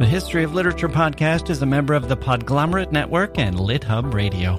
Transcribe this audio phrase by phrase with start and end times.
[0.00, 4.56] The History of Literature podcast is a member of the Podglomerate Network and LitHub Radio.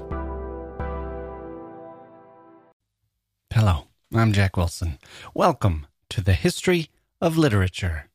[3.53, 4.97] Hello, I'm Jacke Wilson.
[5.33, 6.87] Welcome to the History
[7.19, 8.05] of Literature.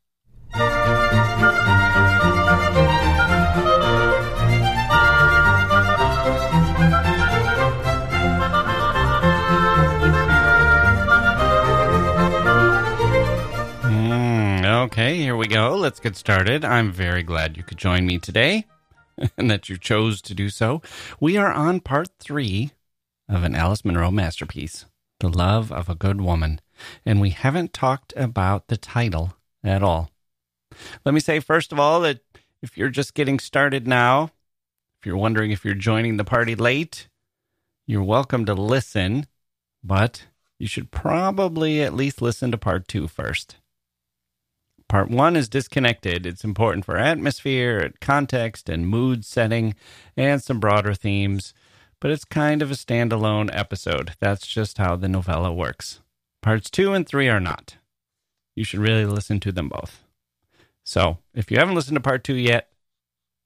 [15.50, 15.74] Go.
[15.74, 16.64] Let's get started.
[16.64, 18.66] I'm very glad you could join me today
[19.36, 20.80] and that you chose to do so.
[21.18, 22.70] We are on part three
[23.28, 24.86] of an Alice Munro masterpiece,
[25.18, 26.60] The Love of a Good Woman,
[27.04, 30.12] and we haven't talked about the title at all.
[31.04, 32.20] Let me say, first of all, that
[32.62, 34.30] if you're just getting started now,
[35.00, 37.08] if you're wondering if you're joining the party late,
[37.88, 39.26] you're welcome to listen,
[39.82, 40.26] but
[40.60, 43.56] you should probably at least listen to part two first.
[44.90, 46.26] Part one is disconnected.
[46.26, 49.76] It's important for atmosphere, context, and mood setting,
[50.16, 51.54] and some broader themes,
[52.00, 54.14] but it's kind of a standalone episode.
[54.18, 56.00] That's just how the novella works.
[56.42, 57.76] Parts two and three are not.
[58.56, 60.02] You should really listen to them both.
[60.82, 62.68] So, if you haven't listened to part two yet,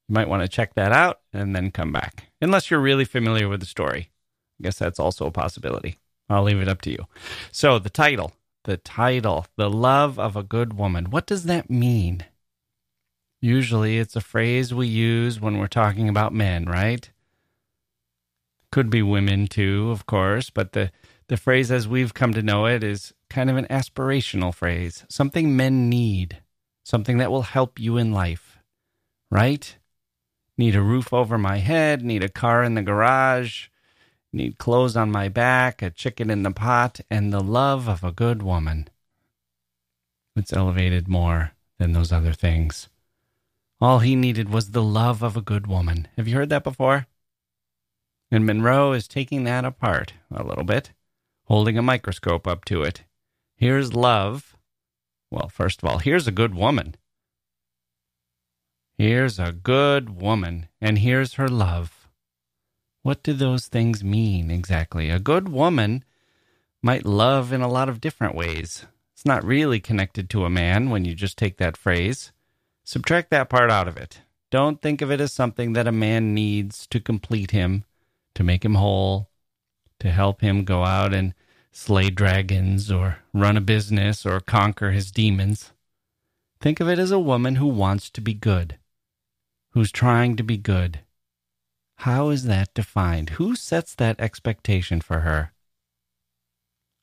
[0.09, 3.47] you might want to check that out and then come back, unless you're really familiar
[3.47, 4.09] with the story.
[4.59, 5.99] I guess that's also a possibility.
[6.27, 7.05] I'll leave it up to you.
[7.51, 8.33] So, the title
[8.65, 11.05] the title, The Love of a Good Woman.
[11.05, 12.25] What does that mean?
[13.39, 17.09] Usually it's a phrase we use when we're talking about men, right?
[18.71, 20.91] Could be women too, of course, but the,
[21.27, 25.55] the phrase as we've come to know it is kind of an aspirational phrase, something
[25.55, 26.41] men need,
[26.83, 28.59] something that will help you in life,
[29.29, 29.77] right?
[30.57, 33.67] Need a roof over my head, need a car in the garage,
[34.35, 38.11] need clothes on my back, a chicken in the pot, and the love of a
[38.11, 38.89] good woman.
[40.35, 42.89] It's elevated more than those other things.
[43.81, 46.07] All he needed was the love of a good woman.
[46.17, 47.07] Have you heard that before?
[48.31, 50.91] And Munro is taking that apart a little bit,
[51.45, 53.03] holding a microscope up to it.
[53.55, 54.55] Here's love.
[55.31, 56.95] Well, first of all, here's a good woman.
[58.97, 61.94] Here's a good woman, and here's her love.
[63.05, 65.11] What do those things mean exactly?
[65.11, 66.03] A good woman
[66.81, 68.87] might love in a lot of different ways.
[69.13, 72.31] It's not really connected to a man when you just take that phrase.
[72.83, 74.21] Subtract that part out of it.
[74.49, 77.83] Don't think of it as something that a man needs to complete him,
[78.33, 79.29] to make him whole,
[79.99, 81.35] to help him go out and
[81.71, 85.73] slay dragons or run a business or conquer his demons.
[86.59, 88.79] Think of it as a woman who wants to be good,
[89.73, 91.01] who's trying to be good,
[91.99, 93.31] how is that defined?
[93.31, 95.53] Who sets that expectation for her?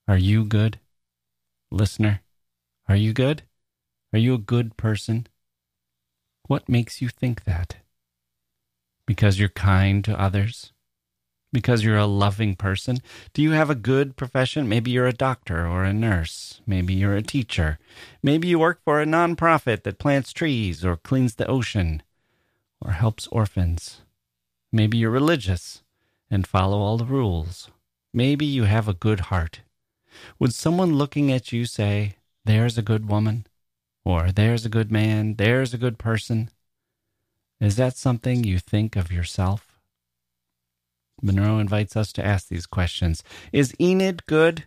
[0.06, 0.78] Are you good?
[1.70, 2.20] Listener,
[2.88, 3.42] are you good?
[4.12, 5.26] Are you a good person?
[6.46, 7.76] What makes you think that?
[9.06, 10.72] Because you're kind to others?
[11.52, 12.98] Because you're a loving person?
[13.32, 14.68] Do you have a good profession?
[14.68, 16.60] Maybe you're a doctor or a nurse.
[16.66, 17.78] Maybe you're a teacher.
[18.22, 22.02] Maybe you work for a nonprofit that plants trees or cleans the ocean
[22.80, 24.01] or helps orphans.
[24.72, 25.82] Maybe you're religious
[26.30, 27.70] and follow all the rules.
[28.14, 29.60] Maybe you have a good heart.
[30.38, 33.46] Would someone looking at you say, There's a good woman?
[34.04, 35.34] Or There's a good man?
[35.36, 36.50] There's a good person?
[37.60, 39.78] Is that something you think of yourself?
[41.20, 43.22] Munro invites us to ask these questions.
[43.52, 44.64] Is Enid good?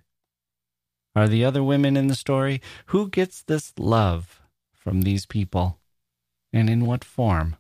[1.15, 2.61] Are the other women in the story?
[2.88, 4.41] Who gets this love
[4.73, 5.79] from these people?
[6.53, 7.57] And in what form?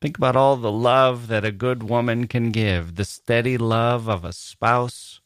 [0.00, 4.24] Think about all the love that a good woman can give the steady love of
[4.24, 5.20] a spouse,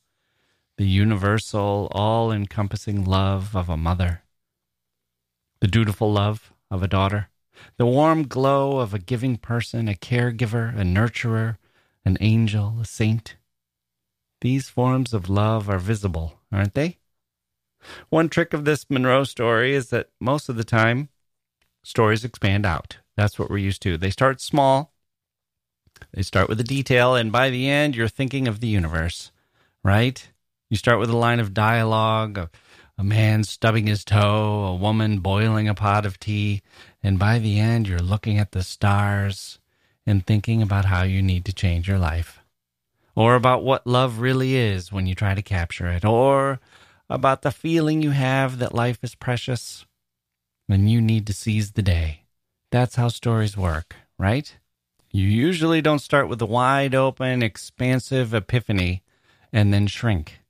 [0.79, 4.23] the universal, all encompassing love of a mother,
[5.61, 7.29] the dutiful love of a daughter,
[7.77, 11.59] the warm glow of a giving person, a caregiver, a nurturer,
[12.05, 13.37] an angel, a saint.
[14.41, 16.99] These forms of love are visible, aren't they?
[18.09, 21.11] One trick of this Munro story is that most of the time,
[21.85, 22.99] stories expand out.
[23.17, 23.97] That's what we're used to.
[23.97, 24.93] They start small,
[26.13, 29.31] they start with a detail, and by the end, you're thinking of the universe,
[29.83, 30.27] right?
[30.69, 32.51] You start with a line of dialogue, a,
[32.99, 36.63] a man stubbing his toe, a woman boiling a pot of tea,
[37.03, 39.59] and by the end, you're looking at the stars
[40.07, 42.41] and thinking about how you need to change your life.
[43.17, 46.61] Or about what love really is when you try to capture it, or
[47.09, 49.87] about the feeling you have that life is precious
[50.69, 52.24] and you need to seize the day.
[52.75, 54.53] That's how stories work, right?
[55.13, 59.05] You usually don't start with a wide open, expansive epiphany
[59.53, 60.41] and then shrink.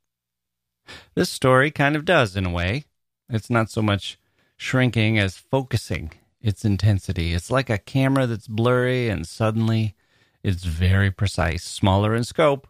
[1.14, 2.86] This story kind of does in a way.
[3.28, 4.18] It's not so much
[4.56, 6.12] shrinking as focusing.
[6.40, 7.34] its intensity.
[7.34, 9.94] It's like a camera that's blurry and suddenly
[10.42, 12.66] it's very precise, smaller in scope,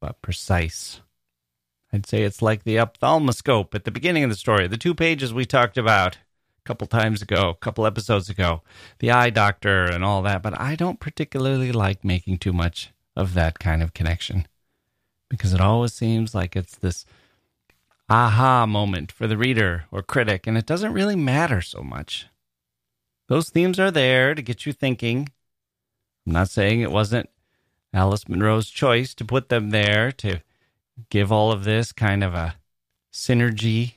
[0.00, 1.02] but precise.
[1.92, 5.34] I'd say it's like the ophthalmoscope at the beginning of the story, the two pages
[5.34, 6.16] we talked about
[6.68, 8.60] couple times ago, a couple episodes ago,
[8.98, 10.42] the eye doctor and all that.
[10.42, 14.46] But I don't particularly like making too much of that kind of connection
[15.30, 17.06] because it always seems like it's this
[18.10, 22.26] aha moment for the reader or critic, and it doesn't really matter so much.
[23.28, 25.30] Those themes are there to get you thinking.
[26.26, 27.30] I'm not saying it wasn't
[27.94, 30.42] Alice Munro's choice to put them there to
[31.08, 32.56] give all of this kind of a
[33.10, 33.94] synergy,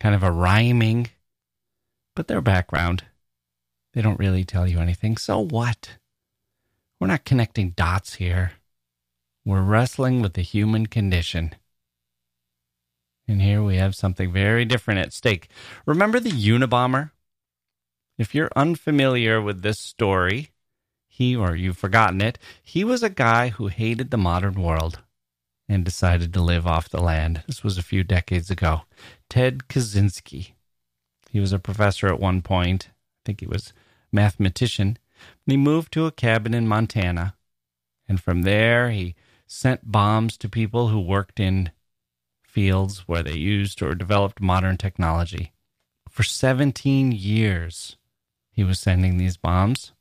[0.00, 1.08] kind of a rhyming,
[2.14, 3.04] but their background.
[3.94, 5.16] They don't really tell you anything.
[5.16, 5.96] So what?
[6.98, 8.52] We're not connecting dots here.
[9.44, 11.54] We're wrestling with the human condition.
[13.26, 15.48] And here we have something very different at stake.
[15.86, 17.10] Remember the Unabomber?
[18.18, 20.50] If you're unfamiliar with this story,
[21.08, 25.00] he or you've forgotten it, he was a guy who hated the modern world
[25.68, 27.42] and decided to live off the land.
[27.46, 28.82] This was a few decades ago.
[29.28, 30.52] Ted Kaczynski.
[31.32, 32.88] He was a professor at one point.
[32.90, 33.72] I think he was
[34.12, 34.98] mathematician.
[35.46, 37.34] He moved to a cabin in Montana.
[38.06, 39.14] And from there, he
[39.46, 41.70] sent bombs to people who worked in
[42.42, 45.52] fields where they used or developed modern technology.
[46.10, 47.96] For 17 years,
[48.50, 49.92] he was sending these bombs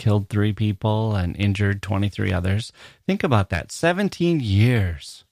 [0.00, 2.72] killed three people and injured 23 others.
[3.06, 5.24] Think about that 17 years.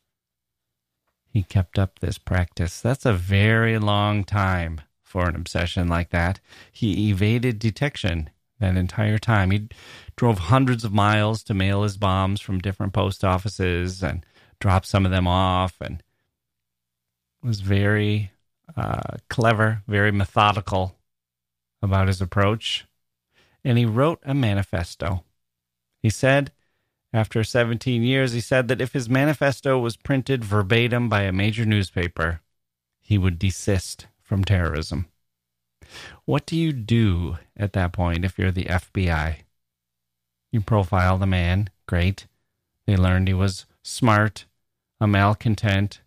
[1.32, 2.80] He kept up this practice.
[2.80, 6.40] That's a very long time for an obsession like that.
[6.72, 8.30] He evaded detection
[8.60, 9.50] that entire time.
[9.50, 9.68] He
[10.16, 14.24] drove hundreds of miles to mail his bombs from different post offices and
[14.60, 16.02] dropped some of them off and
[17.42, 18.32] was very
[18.76, 20.96] uh, clever, very methodical
[21.80, 22.88] about his approach
[23.64, 25.24] and he wrote a manifesto.
[26.00, 26.52] He said,
[27.12, 31.64] after 17 years, he said that if his manifesto was printed verbatim by a major
[31.64, 32.40] newspaper,
[33.00, 35.06] he would desist from terrorism.
[36.26, 39.36] What do you do at that point if you're the FBI?
[40.52, 42.26] You profile the man, great.
[42.86, 44.44] They learned he was smart,
[45.00, 46.00] a malcontent,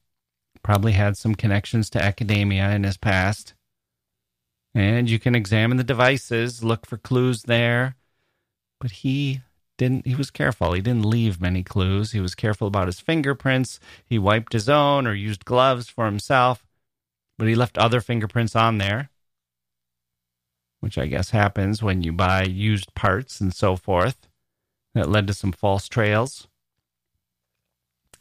[0.63, 3.55] probably had some connections to academia in his past.
[4.73, 7.95] And you can examine the devices, look for clues there.
[8.79, 9.41] But he
[9.81, 10.73] didn't, he was careful.
[10.73, 12.11] He didn't leave many clues.
[12.11, 13.79] He was careful about his fingerprints.
[14.05, 16.63] He wiped his own or used gloves for himself,
[17.39, 19.09] but he left other fingerprints on there,
[20.81, 24.27] which I guess happens when you buy used parts and so forth.
[24.93, 26.47] That led to some false trails.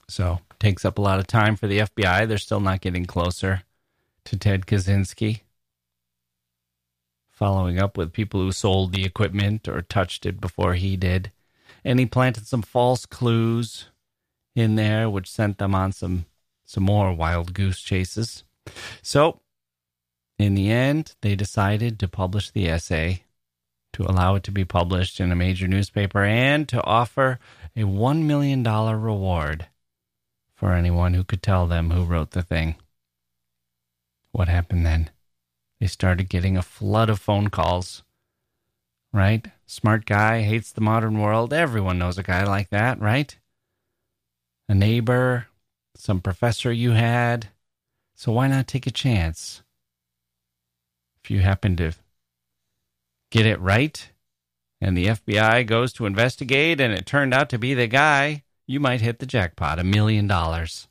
[0.08, 2.26] So, takes up a lot of time for the FBI.
[2.26, 3.64] They're still not getting closer
[4.24, 5.40] to Ted Kaczynski
[7.30, 11.30] following up with people who sold the equipment or touched it before he did.
[11.84, 13.86] And he planted some false clues
[14.54, 16.26] in there, which sent them on some,
[16.64, 18.44] some more wild goose chases.
[19.02, 19.40] So,
[20.38, 23.24] in the end, they decided to publish the essay,
[23.92, 27.38] to allow it to be published in a major newspaper, and to offer
[27.76, 29.66] a $1 million reward
[30.54, 32.76] for anyone who could tell them who wrote the thing.
[34.32, 35.10] What happened then?
[35.80, 38.02] They started getting a flood of phone calls.
[39.12, 39.46] Right?
[39.70, 41.52] Smart guy, hates the modern world.
[41.52, 43.38] Everyone knows a guy like that, right?
[44.68, 45.46] A neighbor,
[45.94, 47.50] some professor you had.
[48.16, 49.62] So why not take a chance?
[51.22, 51.92] If you happen to
[53.30, 54.10] get it right
[54.80, 58.80] and the FBI goes to investigate and it turned out to be the guy, you
[58.80, 60.88] might hit the jackpot a million dollars.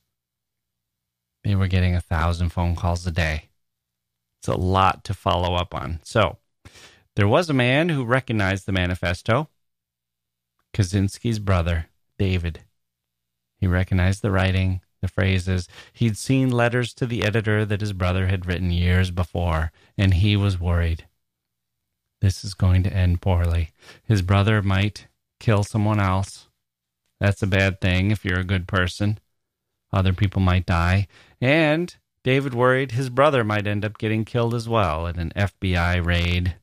[1.44, 3.50] They were getting a thousand phone calls a day.
[4.40, 6.00] It's a lot to follow up on.
[6.04, 6.38] So,
[7.20, 9.50] there was a man who recognized the manifesto
[10.74, 12.62] Kaczynski's brother, David.
[13.58, 15.68] He recognized the writing, the phrases.
[15.92, 20.38] He'd seen letters to the editor that his brother had written years before, and he
[20.38, 21.08] was worried.
[22.22, 23.72] This is going to end poorly.
[24.06, 25.08] His brother might
[25.42, 26.48] kill someone else.
[27.20, 29.20] That's a bad thing if you're a good person.
[29.92, 31.10] Other people might die.
[31.42, 36.06] And David worried his brother might end up getting killed as well in an FBI
[36.06, 36.56] raid.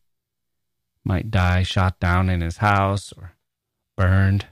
[1.07, 3.37] Might die shot down in his house or
[3.97, 4.47] burned.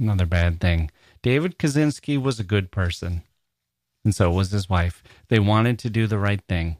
[0.00, 0.90] Another bad thing.
[1.22, 3.22] David Kaczynski was a good person,
[4.04, 5.00] and so was his wife.
[5.28, 6.78] They wanted to do the right thing.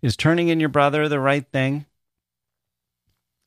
[0.00, 1.84] Is turning in your brother the right thing?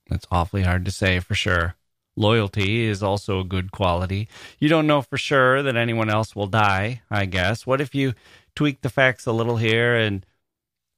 [0.10, 1.74] That's awfully hard to say for sure.
[2.16, 4.30] Loyalty is also a good quality.
[4.60, 7.66] You don't know for sure that anyone else will die, I guess.
[7.66, 8.14] What if you
[8.56, 10.24] tweak the facts a little here and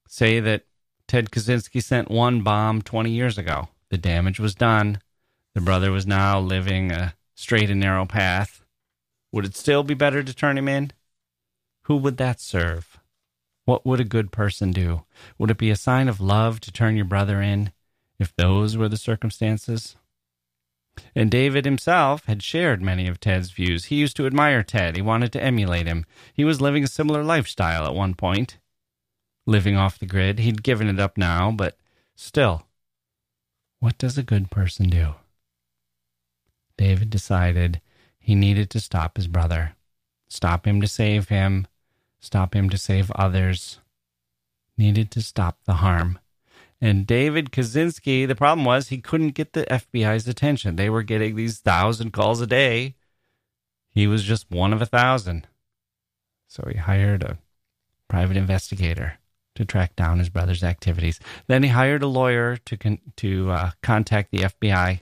[0.06, 0.66] say that
[1.08, 3.70] Ted Kaczynski sent one bomb 20 years ago.
[3.90, 5.00] The damage was done.
[5.54, 8.64] The brother was now living a straight and narrow path.
[9.32, 10.92] Would it still be better to turn him in?
[11.84, 13.00] Who would that serve?
[13.66, 15.04] What would a good person do?
[15.38, 17.72] Would it be a sign of love to turn your brother in
[18.20, 19.96] if those were the circumstances?
[21.14, 23.86] And David himself had shared many of Ted's views.
[23.86, 24.96] He used to admire Ted.
[24.96, 26.06] He wanted to emulate him.
[26.34, 28.58] He was living a similar lifestyle at one point,
[29.46, 30.40] living off the grid.
[30.40, 31.78] He'd given it up now, but
[32.16, 32.66] still,
[33.80, 35.16] what does a good person do?
[36.78, 37.82] David decided
[38.20, 39.76] he needed to stop his brother,
[40.28, 41.68] stop him to save him,
[42.20, 43.80] stop him to save others,
[44.78, 46.20] needed to stop the harm.
[46.82, 50.76] And David Kaczynski, the problem was he couldn't get the FBI's attention.
[50.76, 52.96] They were getting these thousand calls a day.
[53.90, 55.48] He was just one of a thousand.
[56.48, 57.38] So he hired a
[58.10, 59.20] private investigator
[59.56, 61.20] to track down his brother's activities.
[61.48, 65.00] Then he hired a lawyer to con- to uh, contact the FBI.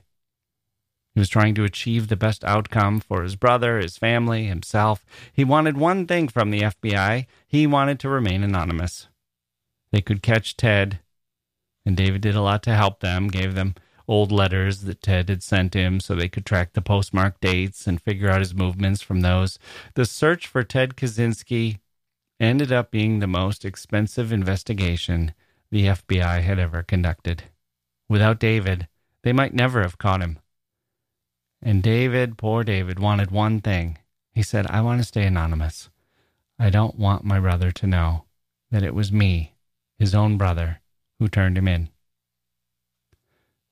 [1.14, 5.06] He was trying to achieve the best outcome for his brother, his family, himself.
[5.32, 7.26] He wanted one thing from the FBI.
[7.46, 9.06] He wanted to remain anonymous.
[9.92, 10.98] They could catch Ted
[11.86, 13.74] and David did a lot to help them, gave them
[14.06, 18.00] old letters that Ted had sent him so they could track the postmark dates and
[18.00, 19.58] figure out his movements from those.
[19.94, 21.78] The search for Ted Kaczynski
[22.40, 25.32] ended up being the most expensive investigation
[25.70, 27.44] the FBI had ever conducted.
[28.08, 28.88] Without David,
[29.22, 30.38] they might never have caught him.
[31.62, 33.98] And David, poor David, wanted one thing.
[34.32, 35.88] He said, I want to stay anonymous.
[36.58, 38.24] I don't want my brother to know
[38.70, 39.54] that it was me,
[39.98, 40.80] his own brother,
[41.18, 41.88] who turned him in.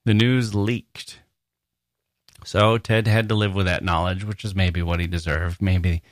[0.05, 1.21] The news leaked.
[2.45, 5.63] So Ted had to live with that knowledge, which is maybe what he deserved.
[5.63, 6.03] Maybe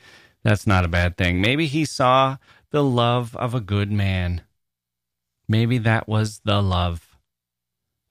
[0.43, 1.41] that's not a bad thing.
[1.41, 2.37] Maybe he saw
[2.71, 4.41] the love of a good man.
[5.47, 7.17] Maybe that was the love.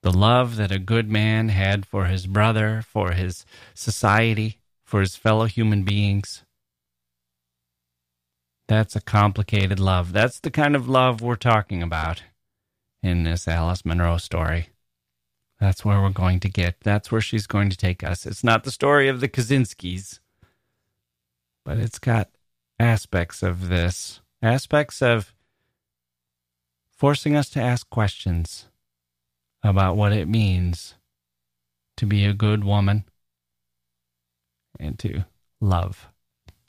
[0.02, 3.44] The love that a good man had for his brother, for his
[3.75, 6.44] society, for his fellow human beings.
[8.68, 10.12] That's a complicated love.
[10.12, 12.22] That's the kind of love we're talking about
[13.02, 14.68] in this Alice Munro story.
[15.58, 16.76] That's where we're going to get.
[16.82, 18.25] That's where she's going to take us.
[18.25, 20.20] It's not the story of the Kaczynskis,
[21.64, 22.31] but it's got
[22.79, 25.35] aspects of this, aspects of
[26.97, 28.67] forcing us to ask questions
[29.62, 30.95] about what it means
[31.97, 33.05] to be a good woman
[34.79, 35.25] and to
[35.61, 36.09] love.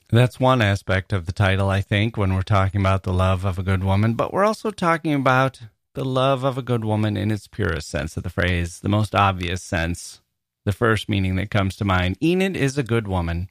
[0.10, 3.58] That's one aspect of the title, I think, when we're talking about the love of
[3.58, 5.62] a good woman, but we're also talking about
[5.94, 9.16] the love of a good woman in its purest sense of the phrase, the most
[9.16, 10.22] obvious sense,
[10.66, 12.18] the first meaning that comes to mind.
[12.22, 13.50] Enid is a good woman.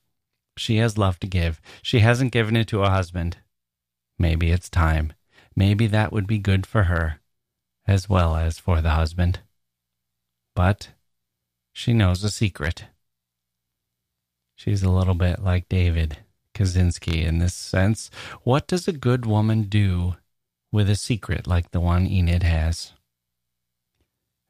[0.60, 1.58] She has love to give.
[1.80, 3.38] She hasn't given it to a husband.
[4.18, 5.14] Maybe it's time.
[5.56, 7.20] Maybe that would be good for her,
[7.86, 9.40] as well as for the husband.
[10.54, 10.90] But
[11.72, 12.84] she knows a secret.
[14.54, 16.18] She's a little bit like David
[16.54, 18.10] Kaczynski in this sense.
[18.42, 20.16] What does a good woman do
[20.70, 22.92] with a secret like the one Enid has.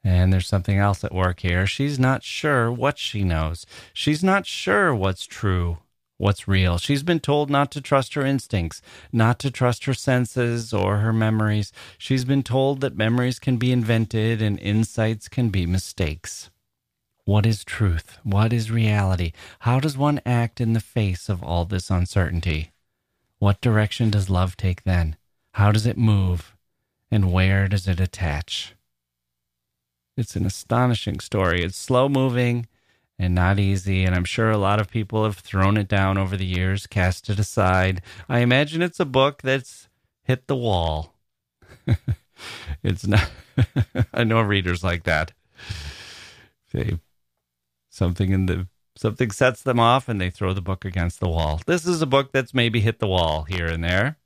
[0.02, 1.68] And there's something else at work here.
[1.68, 3.64] She's not sure what she knows.
[3.92, 5.78] She's not sure what's true,
[6.20, 6.76] what's real.
[6.76, 11.12] She's been told not to trust her instincts, not to trust her senses or her
[11.12, 11.72] memories.
[11.96, 16.50] She's been told that memories can be invented and insights can be mistakes.
[17.24, 18.18] What is truth?
[18.22, 19.32] What is reality?
[19.60, 22.72] How does one act in the face of all this uncertainty?
[23.38, 25.16] What direction does love take then?
[25.54, 26.54] How does it move?
[27.10, 28.74] And where does it attach?
[30.16, 31.64] It's an astonishing story.
[31.64, 32.66] It's slow moving
[33.20, 36.38] and not easy, and I'm sure a lot of people have thrown it down over
[36.38, 38.00] the years, cast it aside.
[38.30, 39.90] I imagine it's a book that's
[40.24, 41.14] hit the wall.
[42.82, 43.30] it's not
[44.14, 45.32] I know readers like that.
[46.72, 46.98] They
[47.90, 51.60] something in the something sets them off and they throw the book against the wall.
[51.66, 54.16] This is a book that's maybe hit the wall here and there.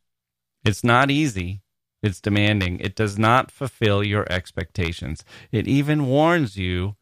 [0.64, 1.62] It's not easy.
[2.00, 2.78] It's demanding.
[2.78, 5.24] It does not fulfill your expectations.
[5.50, 6.94] It even warns you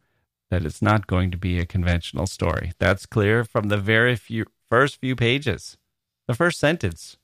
[0.53, 2.73] that it's not going to be a conventional story.
[2.77, 5.77] That's clear from the very few first few pages,
[6.27, 7.17] the first sentence.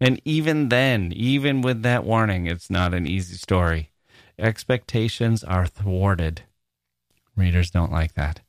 [0.00, 3.90] And even then, even with that warning, it's not an easy story.
[4.38, 6.42] Expectations are thwarted.
[7.34, 8.42] Readers don't like that.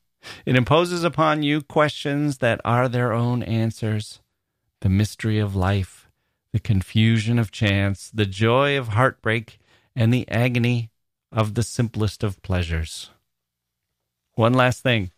[0.45, 4.19] It imposes upon you questions that are their own answers.
[4.81, 6.07] The mystery of life
[6.53, 9.59] the confusion of chance, the joy of heartbreak,
[9.95, 10.89] and the agony
[11.31, 13.11] of the simplest of pleasures.
[14.37, 15.09] One last thing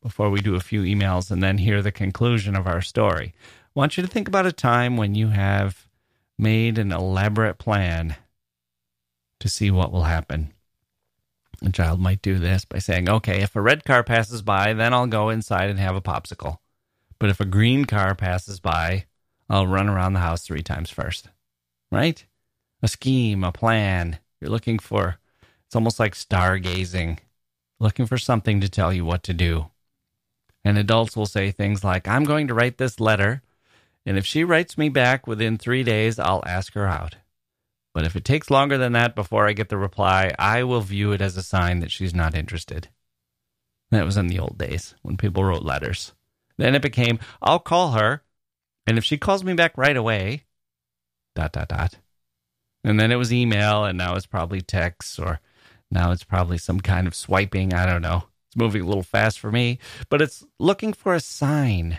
[0.00, 3.34] before we do a few emails and then hear the conclusion of our story.
[3.34, 5.88] I want you to think about a time when you have
[6.38, 8.14] made an elaborate plan
[9.40, 10.52] to see what will happen.
[11.64, 14.94] A child might do this by saying, okay, if a red car passes by, then
[14.94, 16.58] I'll go inside and have a popsicle.
[17.18, 19.06] But if a green car passes by,
[19.50, 21.28] I'll run around the house three times first.
[21.90, 22.24] Right?
[22.84, 24.20] A scheme, a plan.
[24.40, 25.18] You're looking for,
[25.66, 27.18] it's almost like stargazing,
[27.80, 29.70] looking for something to tell you what to do.
[30.64, 33.42] And adults will say things like, I'm going to write this letter,
[34.04, 37.16] and if she writes me back within three days, I'll ask her out.
[37.94, 41.12] But if it takes longer than that before I get the reply, I will view
[41.12, 42.88] it as a sign that she's not interested.
[43.90, 46.12] That was in the old days when people wrote letters.
[46.58, 48.22] Then it became, I'll call her,
[48.86, 50.44] and if she calls me back right away,
[51.34, 51.94] dot, dot, dot.
[52.84, 55.40] And then it was email, and now it's probably text, or
[55.90, 57.72] now it's probably some kind of swiping.
[57.74, 58.24] I don't know.
[58.48, 59.78] It's moving a little fast for me,
[60.08, 61.98] but it's looking for a sign.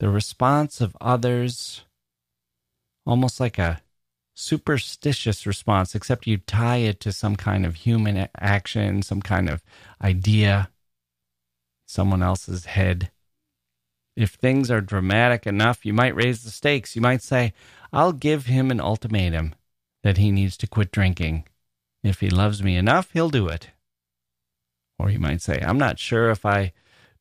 [0.00, 1.82] The response of others,
[3.04, 3.82] almost like a
[4.34, 9.64] superstitious response, except you tie it to some kind of human action, some kind of
[10.00, 10.70] idea,
[11.86, 13.10] someone else's head.
[14.14, 16.94] If things are dramatic enough, you might raise the stakes.
[16.94, 17.52] You might say,
[17.92, 19.54] I'll give him an ultimatum
[20.02, 21.44] that he needs to quit drinking.
[22.02, 23.70] If he loves me enough, he'll do it.
[24.98, 26.72] Or you might say, I'm not sure if I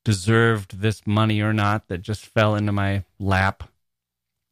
[0.03, 3.63] deserved this money or not that just fell into my lap.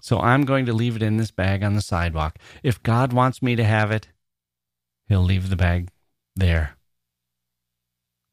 [0.01, 2.37] So I'm going to leave it in this bag on the sidewalk.
[2.61, 4.09] If God wants me to have it,
[5.07, 5.89] He'll leave the bag
[6.35, 6.75] there.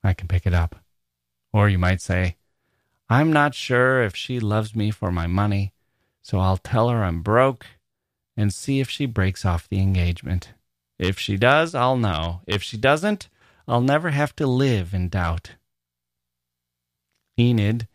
[0.03, 0.77] I can pick it up.
[1.53, 2.37] Or you might say,
[3.09, 5.73] I'm not sure if she loves me for my money,
[6.23, 7.67] so I'll tell her I'm broke
[8.37, 10.55] and see if she breaks off the engagement.
[11.03, 12.43] If she does, I'll know.
[12.47, 13.29] If she doesn't,
[13.67, 15.57] I'll never have to live in doubt.
[17.37, 17.89] Enid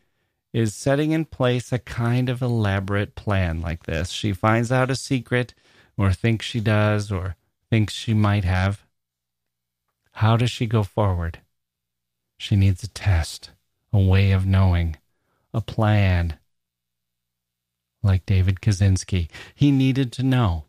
[0.52, 4.10] is setting in place a kind of elaborate plan like this.
[4.10, 5.54] She finds out a secret,
[5.96, 7.38] or thinks she does, or
[7.70, 8.84] thinks she might have.
[10.12, 11.40] How does she go forward?
[12.38, 13.52] She needs a test,
[13.94, 14.98] a way of knowing,
[15.54, 16.38] a plan.
[18.04, 20.66] Like David Kaczynski, he needed to know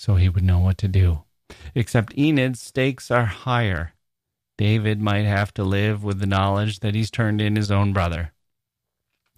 [0.00, 1.24] so he would know what to do.
[1.74, 3.94] Except Enid's stakes are higher.
[4.58, 8.32] David might have to live with the knowledge that he's turned in his own brother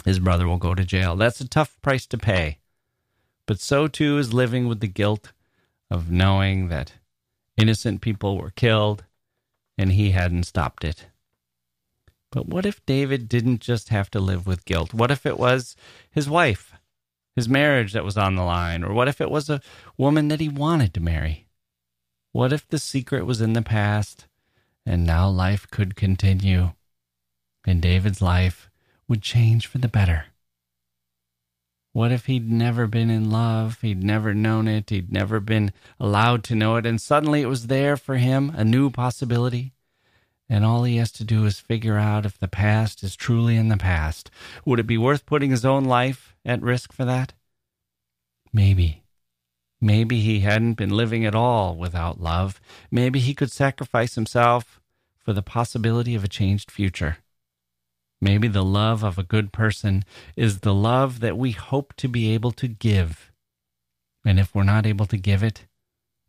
[0.05, 1.17] his brother will go to jail.
[1.17, 2.59] That's a tough price to pay.
[3.47, 5.33] But so too is living with the guilt
[5.91, 6.95] of knowing that
[7.57, 9.05] innocent people were killed
[9.79, 11.07] and he hadn't stopped it.
[12.31, 14.95] But what if David didn't just have to live with guilt?
[14.95, 15.77] What if it was
[16.11, 16.73] his wife,
[17.37, 18.83] his marriage that was on the line?
[18.83, 19.61] Or what if it was a
[19.99, 21.42] woman that he wanted to marry?
[22.33, 24.27] What if the secret was in the past
[24.85, 26.73] and now life could continue?
[27.67, 28.71] and David's life,
[29.09, 30.27] would change for the better.
[31.93, 33.81] What if he'd never been in love?
[33.83, 34.89] He'd never known it.
[34.89, 36.87] He'd never been allowed to know it.
[36.87, 39.73] And suddenly it was there for him, a new possibility.
[40.49, 43.69] And all he has to do is figure out if the past is truly in
[43.69, 44.31] the past.
[44.65, 47.35] Would it be worth putting his own life at risk for that?
[48.53, 49.02] Maybe.
[49.85, 52.61] Maybe he hadn't been living at all without love.
[52.89, 54.81] Maybe he could sacrifice himself
[55.19, 57.17] for the possibility of a changed future.
[58.21, 60.05] Maybe the love of a good person
[60.37, 63.33] is the love that we hope to be able to give.
[64.25, 65.67] And if we're not able to give it,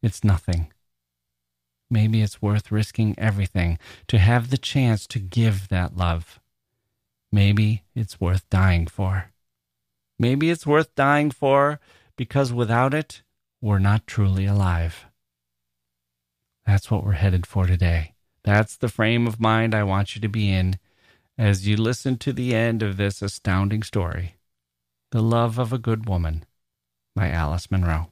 [0.01, 0.73] it's nothing.
[1.91, 6.39] Maybe it's worth risking everything to have the chance to give that love.
[7.31, 9.31] Maybe it's worth dying for.
[10.17, 11.79] Maybe it's worth dying for
[12.15, 13.21] because without it,
[13.63, 15.05] we're not truly alive.
[16.67, 18.13] That's what we're headed for today.
[18.43, 20.77] That's the frame of mind I want you to be in
[21.37, 24.35] as you listen to the end of this astounding story
[25.11, 26.43] The Love of a Good Woman
[27.15, 28.11] by Alice Munro.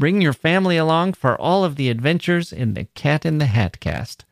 [0.00, 3.78] bring your family along for all of the adventures in the Cat in the Hat
[3.78, 4.24] cast.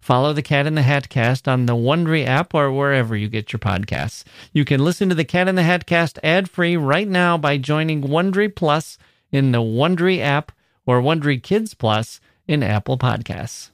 [0.00, 3.52] Follow the Cat in the Hat cast on the Wondery app or wherever you get
[3.52, 4.22] your podcasts.
[4.52, 7.58] You can listen to the Cat in the Hat cast ad free right now by
[7.58, 8.96] joining Wondery Plus
[9.32, 10.52] in the Wondery app
[10.86, 13.70] or Wondery Kids Plus in Apple Podcasts.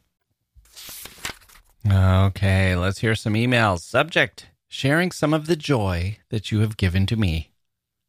[1.87, 3.81] Okay, let's hear some emails.
[3.81, 7.51] Subject Sharing some of the joy that you have given to me.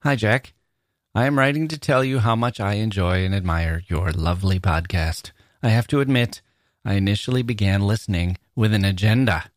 [0.03, 0.53] Hi, Jacke.
[1.15, 5.31] I am writing to tell you how much I enjoy and admire your lovely podcast.
[5.61, 6.41] I have to admit,
[6.83, 9.51] I initially began listening with an agenda.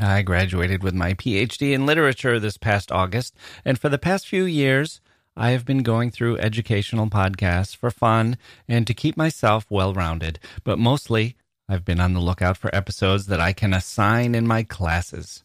[0.00, 4.46] I graduated with my PhD in literature this past August, and for the past few
[4.46, 5.02] years,
[5.36, 10.38] I have been going through educational podcasts for fun and to keep myself well rounded,
[10.64, 11.36] but mostly
[11.68, 15.44] I've been on the lookout for episodes that I can assign in my classes.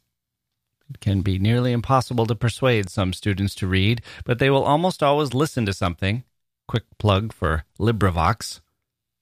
[0.99, 5.33] Can be nearly impossible to persuade some students to read, but they will almost always
[5.33, 6.23] listen to something.
[6.67, 8.61] Quick plug for LibriVox,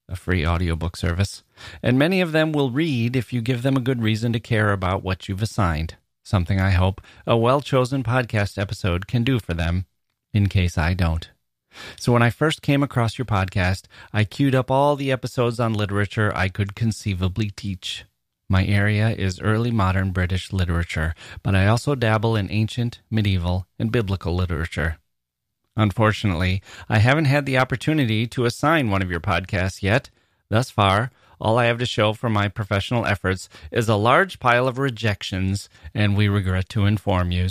[0.08, 1.44] a free audiobook service.
[1.84, 4.72] And many of them will read if you give them a good reason to care
[4.72, 5.96] about what you've assigned.
[6.24, 9.86] Something I hope a well chosen podcast episode can do for them,
[10.34, 11.30] in case I don't.
[11.98, 15.74] So when I first came across your podcast, I queued up all the episodes on
[15.74, 18.06] literature I could conceivably teach.
[18.52, 23.92] My area is early modern British literature, but I also dabble in ancient, medieval, and
[23.92, 24.98] biblical literature.
[25.78, 30.10] Unfortunately, I haven't had the opportunity to assign one of your podcasts yet.
[30.50, 34.68] Thus far, all I have to show for my professional efforts is a large pile
[34.68, 37.48] of rejections, and we regret to inform you.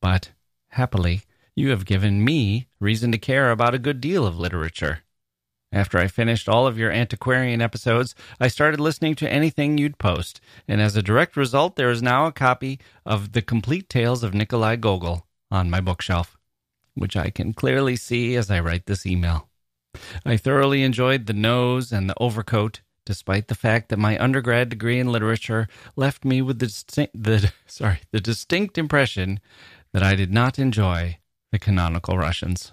[0.00, 0.30] But,
[0.68, 1.22] happily,
[1.54, 5.00] you have given me reason to care about a good deal of literature.
[5.72, 10.40] After I finished all of your antiquarian episodes, I started listening to anything you'd post,
[10.66, 14.34] and as a direct result, there is now a copy of The Complete Tales of
[14.34, 16.36] Nikolai Gogol on my bookshelf,
[16.94, 19.48] which I can clearly see as I write this email.
[20.26, 24.98] I thoroughly enjoyed the nose and the overcoat, despite the fact that my undergrad degree
[24.98, 29.38] in literature left me with the, distinct, the sorry the distinct impression
[29.92, 31.18] that I did not enjoy
[31.52, 32.72] the canonical Russians.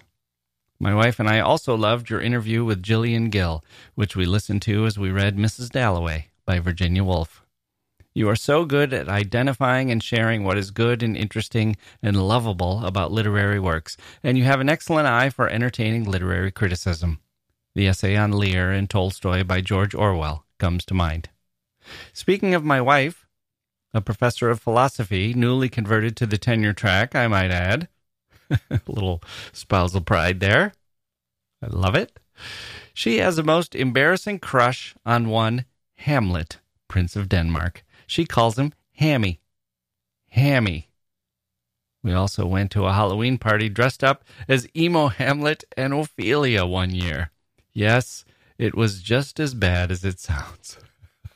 [0.80, 3.64] My wife and I also loved your interview with Gillian Gill,
[3.96, 5.70] which we listened to as we read Mrs.
[5.70, 7.44] Dalloway by Virginia Woolf.
[8.14, 12.84] You are so good at identifying and sharing what is good and interesting and lovable
[12.84, 17.18] about literary works, and you have an excellent eye for entertaining literary criticism.
[17.74, 21.28] The essay on Lear and Tolstoy by George Orwell comes to mind.
[22.12, 23.26] Speaking of my wife,
[23.92, 27.88] a professor of philosophy, newly converted to the tenure track, I might add,
[28.86, 30.72] little spousal pride there.
[31.62, 32.18] I love it.
[32.94, 35.64] She has a most embarrassing crush on one
[35.96, 37.84] Hamlet, Prince of Denmark.
[38.06, 39.40] She calls him Hammy.
[40.30, 40.88] Hammy.
[42.02, 46.94] We also went to a Halloween party dressed up as emo Hamlet and Ophelia one
[46.94, 47.30] year.
[47.72, 48.24] Yes,
[48.56, 50.78] it was just as bad as it sounds.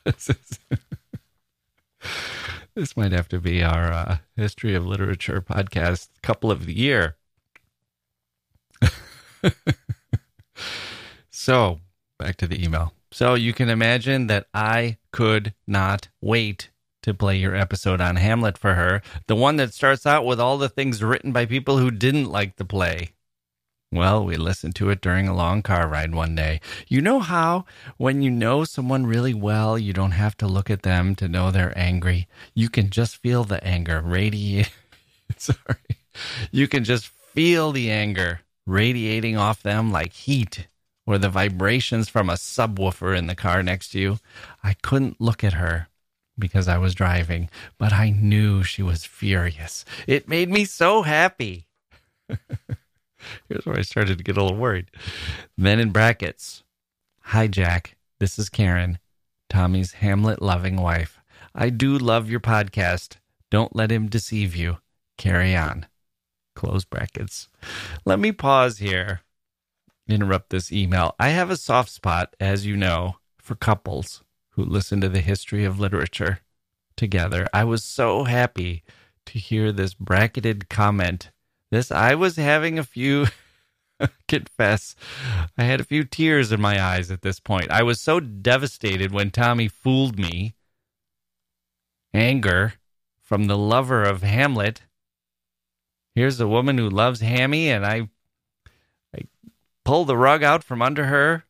[2.75, 7.17] this might have to be our uh, history of literature podcast couple of the year.
[11.31, 11.81] so,
[12.19, 12.95] back to the email.
[13.11, 16.71] So, you can imagine that I could not wait
[17.03, 20.57] to play your episode on Hamlet for her, the one that starts out with all
[20.57, 23.11] the things written by people who didn't like the play.
[23.93, 26.63] Well, we listened to it during a long car ride one day.
[26.89, 27.67] You know how,
[27.99, 31.51] when you know someone really well, you don't have to look at them to know
[31.51, 32.27] they're angry.
[32.55, 34.73] You can just feel the anger radiate.
[35.37, 35.99] Sorry.
[36.51, 40.69] You can just feel the anger radiating off them like heat
[41.05, 44.19] or the vibrations from a subwoofer in the car next to you.
[44.65, 45.89] I couldn't look at her
[46.39, 49.85] because I was driving, but I knew she was furious.
[50.07, 51.67] It made me so happy.
[53.49, 54.91] Here's where I started to get a little worried.
[55.57, 56.63] Then in brackets,
[57.27, 57.95] Hi, Jacke.
[58.19, 58.99] This is Karen,
[59.49, 61.19] Tommy's Hamlet loving wife.
[61.55, 63.17] I do love your podcast.
[63.51, 64.79] Don't let him deceive you.
[65.19, 65.87] Carry on.
[66.55, 67.49] Close brackets.
[68.05, 69.21] Let me pause here.
[70.09, 71.15] Interrupt this email.
[71.19, 75.65] I have a soft spot, as you know, for couples who listen to the history
[75.65, 76.41] of literature
[76.97, 77.47] together.
[77.53, 78.83] I was so happy
[79.27, 81.31] to hear this bracketed comment
[81.73, 83.27] this I was having a few
[84.29, 84.95] confess
[85.59, 87.71] I had a few tears in my eyes at this point.
[87.71, 90.55] I was so devastated when Tommy fooled me.
[92.15, 92.75] Anger
[93.21, 94.83] from the lover of Hamlet.
[96.15, 98.09] Here's a woman who loves Hammy and I
[99.17, 99.23] I
[99.85, 101.45] pulled the rug out from under her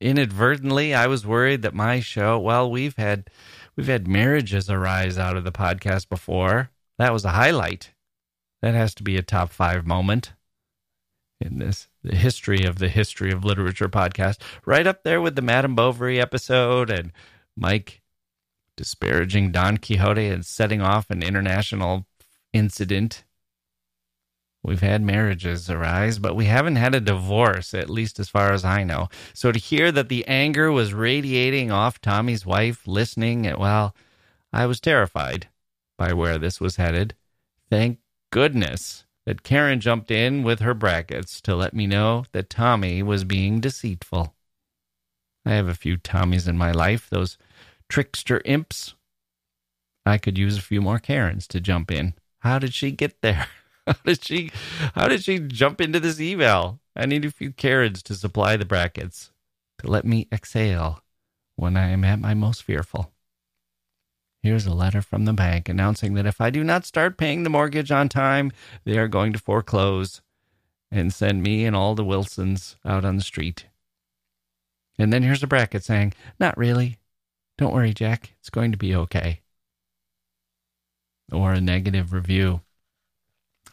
[0.00, 0.94] inadvertently.
[0.94, 3.28] I was worried that my show, well, we've had
[3.76, 6.70] We've had marriages arise out of the podcast before.
[6.98, 7.92] That was a highlight.
[8.62, 10.32] That has to be a top five moment
[11.40, 14.38] in this the history of the history of literature podcast.
[14.64, 17.12] Right up there with the Madame Bovary episode and
[17.56, 18.00] Mike
[18.76, 22.06] disparaging Don Quixote and setting off an international
[22.52, 23.24] incident.
[24.64, 28.64] We've had marriages arise, but we haven't had a divorce, at least as far as
[28.64, 29.08] I know.
[29.34, 33.94] So to hear that the anger was radiating off Tommy's wife listening, well,
[34.52, 35.48] I was terrified
[35.98, 37.16] by where this was headed.
[37.70, 37.98] Thank
[38.32, 43.22] goodness that Karen jumped in with her brackets to let me know that Tommy was
[43.22, 44.34] being deceitful.
[45.46, 47.38] I have a few Tommies in my life, those
[47.88, 48.94] trickster imps.
[50.04, 52.14] I could use a few more Karens to jump in.
[52.40, 53.46] How did she get there?
[53.86, 54.52] How did she
[54.94, 56.78] how did she jump into this email?
[56.94, 59.32] I need a few Karens to supply the brackets
[59.78, 61.02] to let me exhale
[61.56, 63.12] when I am at my most fearful.
[64.42, 67.50] Here's a letter from the bank announcing that if I do not start paying the
[67.50, 68.50] mortgage on time,
[68.84, 70.20] they are going to foreclose
[70.90, 73.66] and send me and all the Wilsons out on the street.
[74.98, 76.98] And then here's a bracket saying, Not really.
[77.56, 78.30] Don't worry, Jacke.
[78.40, 79.40] It's going to be okay.
[81.30, 82.62] Or a negative review.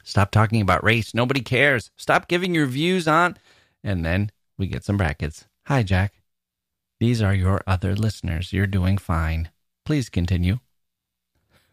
[0.03, 1.15] Stop talking about race.
[1.15, 1.89] Nobody cares.
[1.97, 3.37] Stop giving your views on.
[3.83, 5.45] And then we get some brackets.
[5.65, 6.21] Hi, Jacke.
[6.99, 8.53] These are your other listeners.
[8.53, 9.49] You're doing fine.
[9.89, 10.59] Please continue.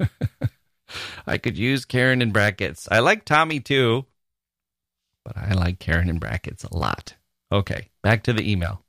[1.26, 2.88] I could use Karen in brackets.
[2.90, 4.06] I like Tommy too,
[5.22, 7.16] but I like Karen in brackets a lot.
[7.52, 8.82] Okay, back to the email.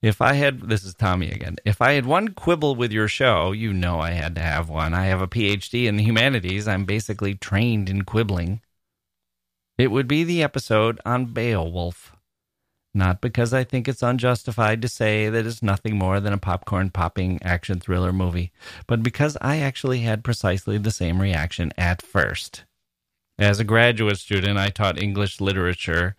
[0.00, 1.56] If I had, this is Tommy again.
[1.64, 4.94] If I had one quibble with your show, you know I had to have one.
[4.94, 6.68] I have a PhD in the humanities.
[6.68, 8.60] I'm basically trained in quibbling.
[9.76, 12.14] It would be the episode on Beowulf.
[12.92, 16.90] Not because I think it's unjustified to say that it's nothing more than a popcorn
[16.90, 18.50] popping action thriller movie,
[18.86, 22.64] but because I actually had precisely the same reaction at first.
[23.38, 26.16] As a graduate student, I taught English literature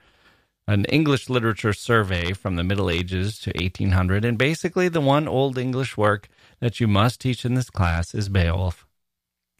[0.67, 5.57] an English literature survey from the Middle Ages to 1800, and basically the one Old
[5.57, 6.29] English work
[6.59, 8.85] that you must teach in this class is Beowulf.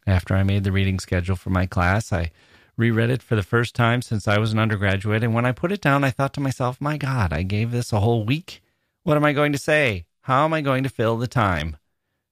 [0.08, 2.32] After I made the reading schedule for my class, I
[2.78, 5.72] reread it for the first time since I was an undergraduate, and when I put
[5.72, 8.62] it down, I thought to myself, my God, I gave this a whole week.
[9.04, 10.06] What am I going to say?
[10.22, 11.78] How am I going to fill the time?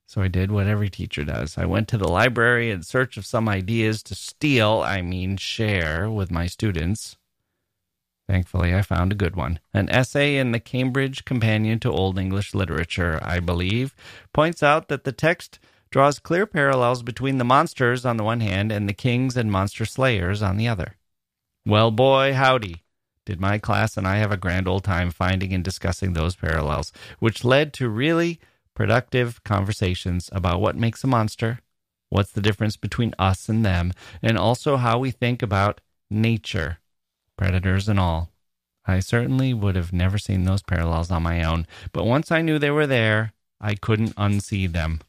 [0.05, 1.57] So I did what every teacher does.
[1.57, 6.09] I went to the library in search of some ideas to steal, I mean share,
[6.09, 7.15] with my students.
[8.27, 9.59] Thankfully, I found a good one.
[9.73, 13.95] An essay in the Cambridge Companion to Old English Literature, I believe,
[14.33, 15.59] points out that the text
[15.91, 19.85] draws clear parallels between the monsters on the one hand and the kings and monster
[19.85, 20.95] slayers on the other.
[21.65, 22.83] Well, boy, howdy.
[23.25, 26.91] Did my class and I have a grand old time finding and discussing those parallels,
[27.19, 28.39] which led to really
[28.73, 31.59] productive conversations about what makes a monster,
[32.09, 36.79] what's the difference between us and them, and also how we think about nature
[37.37, 38.31] predators and all.
[38.85, 42.57] I certainly would have never seen those parallels on my own, but once I knew
[42.57, 45.01] they were there, I couldn't unsee them.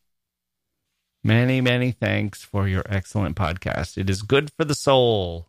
[1.23, 3.99] Many, many thanks for your excellent podcast.
[3.99, 5.49] It is good for the soul.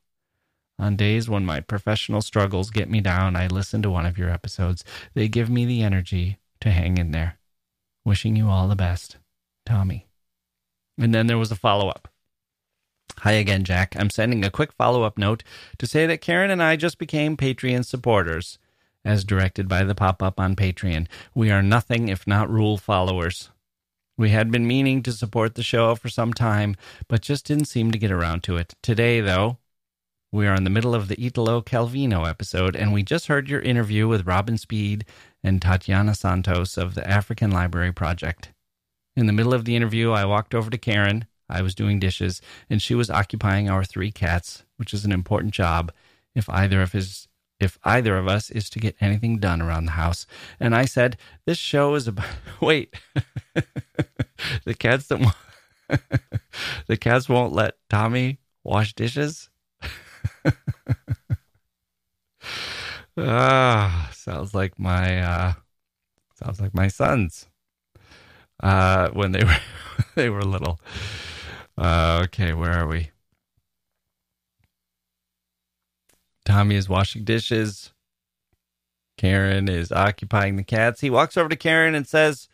[0.78, 4.30] On days when my professional struggles get me down, I listen to one of your
[4.30, 4.84] episodes.
[5.14, 7.38] They give me the energy to hang in there.
[8.04, 9.18] Wishing you all the best,
[9.66, 10.08] Tommy.
[10.98, 12.10] And then there was a follow up.
[13.20, 13.96] Hi again, Jacke.
[13.98, 15.44] I'm sending a quick follow up note
[15.78, 18.58] to say that Karen and I just became Patreon supporters,
[19.06, 21.08] as directed by the pop up on Patreon.
[21.34, 23.52] We are nothing if not rule followers.
[24.22, 26.76] We had been meaning to support the show for some time,
[27.08, 28.76] but just didn't seem to get around to it.
[28.84, 29.58] Today, though,
[30.32, 33.62] we are in the middle of the Italo Calvino episode, and we just heard your
[33.62, 35.06] interview with Robin Speed
[35.44, 38.54] and Tatiana Santos of the African Library Project.
[39.16, 42.44] In the middle of the interview, I walked over to Karen I was doing dishes,
[42.70, 45.92] and she was occupying our three cats, which is an important job
[46.36, 47.28] if either of his
[47.62, 50.26] if either of us is to get anything done around the house.
[50.60, 52.28] And I said, "This show is about
[52.62, 52.96] wait,
[54.66, 55.36] the cats that
[56.88, 59.50] the cats won't let Tommy wash dishes."
[63.18, 65.54] ah, sounds like my uh,
[66.36, 67.48] sounds like my sons
[68.62, 69.58] uh, when they were
[70.16, 70.80] they were little.
[71.78, 73.11] Uh, okay, where are we?
[76.46, 77.92] Tommy is washing dishes.
[79.18, 81.02] Karen is occupying the cats.
[81.02, 82.48] He walks over to Karen and says,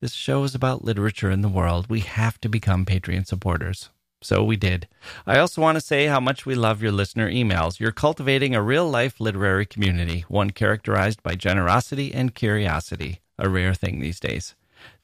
[0.00, 1.90] This show is about literature in the world.
[1.90, 3.90] We have to become Patreon supporters.
[4.22, 4.86] So we did.
[5.26, 7.80] I also want to say how much we love your listener emails.
[7.80, 13.74] You're cultivating a real life literary community, one characterized by generosity and curiosity, a rare
[13.74, 14.54] thing these days.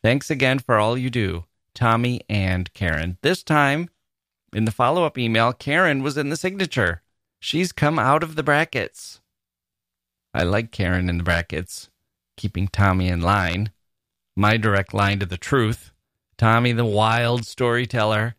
[0.03, 1.45] Thanks again for all you do.
[1.75, 3.19] Tommy and Karen.
[3.23, 3.91] This time,
[4.53, 7.03] in the follow up email, Karen was in the signature.
[7.41, 9.21] She's come out of the brackets.
[10.35, 11.89] I like Karen in the brackets,
[12.37, 13.71] keeping Tommy in line.
[14.37, 15.93] My direct line to the truth.
[16.37, 18.37] Tommy, the wild storyteller.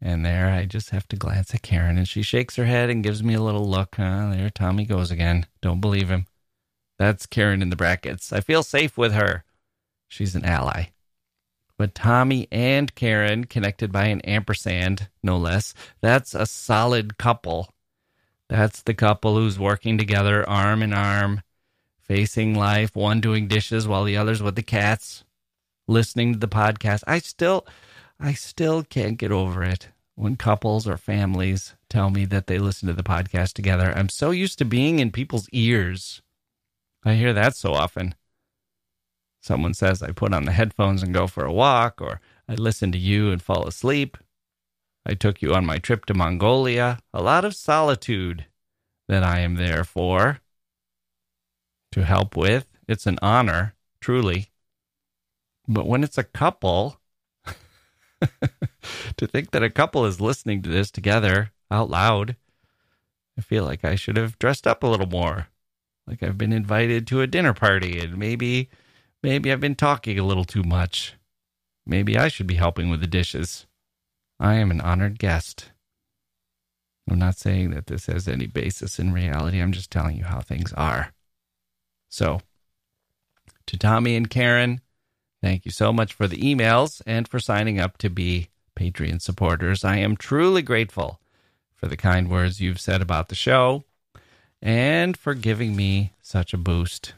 [0.00, 3.02] And there I just have to glance at Karen, and she shakes her head and
[3.02, 3.96] gives me a little look.
[3.96, 4.30] Huh?
[4.30, 5.46] There Tommy goes again.
[5.60, 6.26] Don't believe him.
[6.98, 8.32] That's Karen in the brackets.
[8.32, 9.44] I feel safe with her.
[10.06, 10.86] She's an ally.
[11.76, 17.72] But Tommy and Karen, connected by an ampersand, no less, that's a solid couple.
[18.48, 21.42] That's the couple who's working together arm in arm,
[22.00, 25.24] facing life, one doing dishes while the other's with the cats,
[25.86, 27.04] listening to the podcast.
[27.06, 27.66] I still
[28.18, 32.88] I still can't get over it when couples or families tell me that they listen
[32.88, 33.92] to the podcast together.
[33.94, 36.22] I'm so used to being in people's ears.
[37.04, 38.14] I hear that so often.
[39.40, 42.90] Someone says I put on the headphones and go for a walk, or I listen
[42.92, 44.16] to you and fall asleep.
[45.08, 46.98] I took you on my trip to Mongolia.
[47.14, 48.44] A lot of solitude
[49.08, 50.40] that I am there for
[51.92, 52.66] to help with.
[52.86, 54.50] It's an honor, truly.
[55.66, 57.00] But when it's a couple,
[59.16, 62.36] to think that a couple is listening to this together out loud,
[63.38, 65.48] I feel like I should have dressed up a little more.
[66.06, 68.68] Like I've been invited to a dinner party and maybe
[69.22, 71.14] maybe I've been talking a little too much.
[71.86, 73.66] Maybe I should be helping with the dishes.
[74.40, 75.70] I am an honored guest.
[77.10, 79.60] I'm not saying that this has any basis in reality.
[79.60, 81.12] I'm just telling you how things are.
[82.08, 82.40] So,
[83.66, 84.80] to Tommy and Karen,
[85.42, 88.48] thank you so much for the emails and for signing up to be
[88.78, 89.84] Patreon supporters.
[89.84, 91.20] I am truly grateful
[91.74, 93.84] for the kind words you've said about the show
[94.60, 97.14] and for giving me such a boost.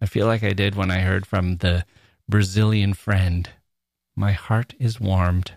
[0.00, 1.84] I feel like I did when I heard from the
[2.28, 3.48] Brazilian friend.
[4.14, 5.52] My heart is warmed.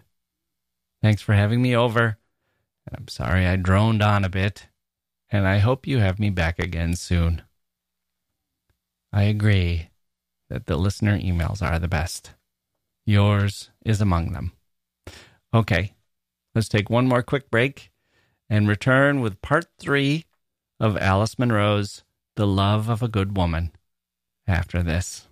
[1.01, 2.17] Thanks for having me over.
[2.91, 4.67] I'm sorry I droned on a bit,
[5.31, 7.43] and I hope you have me back again soon.
[9.13, 9.89] I agree
[10.49, 12.33] that the listener emails are the best.
[13.05, 14.53] Yours is among them.
[15.53, 15.93] Okay,
[16.53, 17.91] let's take one more quick break
[18.49, 20.25] and return with part three
[20.79, 22.03] of Alice Munro's
[22.35, 23.71] The Love of a Good Woman
[24.47, 25.27] after this.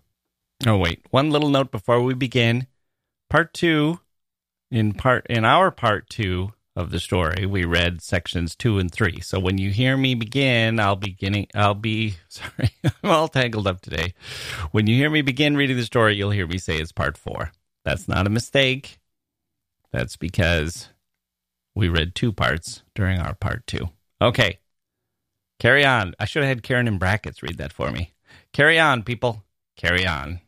[0.65, 2.67] Oh wait, one little note before we begin.
[3.29, 3.99] Part 2
[4.71, 9.19] in part in our part 2 of the story, we read sections 2 and 3.
[9.21, 13.81] So when you hear me begin, I'll beginning I'll be sorry, I'm all tangled up
[13.81, 14.13] today.
[14.71, 17.51] When you hear me begin reading the story, you'll hear me say it's part 4.
[17.83, 18.99] That's not a mistake.
[19.91, 20.89] That's because
[21.73, 23.89] we read two parts during our part 2.
[24.21, 24.59] Okay.
[25.59, 26.13] Carry on.
[26.19, 28.13] I should have had Karen in brackets read that for me.
[28.53, 29.43] Carry on, people.
[29.75, 30.41] Carry on.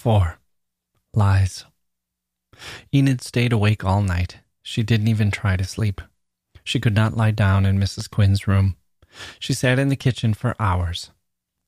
[0.00, 0.38] Four.
[1.12, 1.66] Lies.
[2.90, 4.38] Enid stayed awake all night.
[4.62, 6.00] She didn't even try to sleep.
[6.64, 8.08] She could not lie down in Mrs.
[8.08, 8.76] Quinn's room.
[9.38, 11.10] She sat in the kitchen for hours.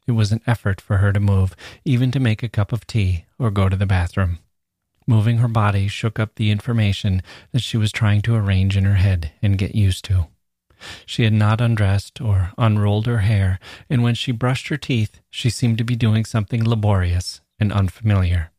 [0.06, 3.26] It was an effort for her to move, even to make a cup of tea
[3.38, 4.38] or go to the bathroom.
[5.06, 7.20] Moving her body shook up the information
[7.52, 10.28] that she was trying to arrange in her head and get used to.
[11.04, 13.58] She had not undressed or unrolled her hair,
[13.90, 18.50] and when she brushed her teeth, she seemed to be doing something laborious and unfamiliar.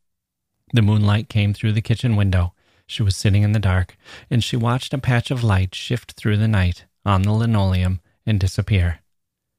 [0.74, 2.54] The moonlight came through the kitchen window.
[2.88, 3.98] She was sitting in the dark,
[4.32, 8.40] and she watched a patch of light shift through the night on the linoleum and
[8.40, 9.02] disappear.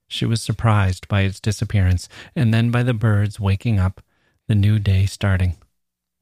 [0.08, 4.02] She was surprised by its disappearance, and then by the birds waking up,
[4.48, 5.56] the new day starting.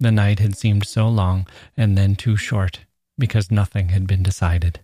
[0.01, 2.81] The night had seemed so long and then too short
[3.17, 4.81] because nothing had been decided.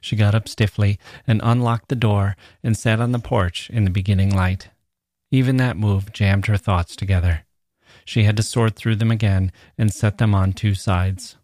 [0.00, 3.90] She got up stiffly and unlocked the door and sat on the porch in the
[3.90, 4.70] beginning light.
[5.30, 7.44] Even that move jammed her thoughts together.
[8.04, 11.36] She had to sort through them again and set them on two sides.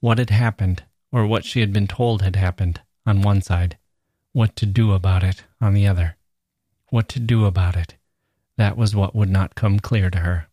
[0.00, 3.78] What had happened, or what she had been told had happened, on one side,
[4.32, 6.16] what to do about it on the other.
[6.88, 7.96] What to do about it.
[8.56, 10.48] That was what would not come clear to her.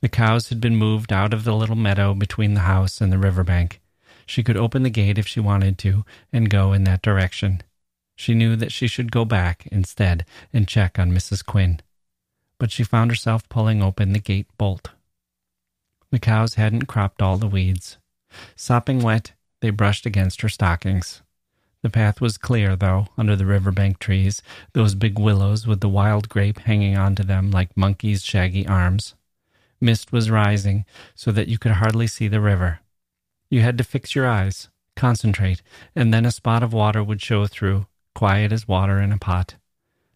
[0.00, 3.18] The cows had been moved out of the little meadow between the house and the
[3.18, 3.80] river bank.
[4.26, 7.62] She could open the gate if she wanted to and go in that direction.
[8.16, 11.44] She knew that she should go back instead and check on Mrs.
[11.44, 11.80] Quinn.
[12.58, 14.90] But she found herself pulling open the gate bolt.
[16.10, 17.98] The cows hadn't cropped all the weeds.
[18.54, 21.22] Sopping wet, they brushed against her stockings.
[21.82, 24.42] The path was clear, though, under the riverbank trees,
[24.72, 29.14] those big willows with the wild grape hanging onto them like monkeys' shaggy arms.
[29.80, 32.80] Mist was rising, so that you could hardly see the river.
[33.50, 35.60] You had to fix your eyes, Concentrate,
[35.96, 39.56] and then a spot of water would show through, quiet as water in a pot.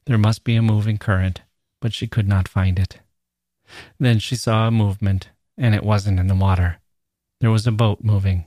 [0.06, 1.42] There must be a moving current,
[1.80, 3.00] but she could not find it.
[3.98, 6.78] Then she saw a movement, and it wasn't in the water.
[7.40, 8.46] There was a boat moving.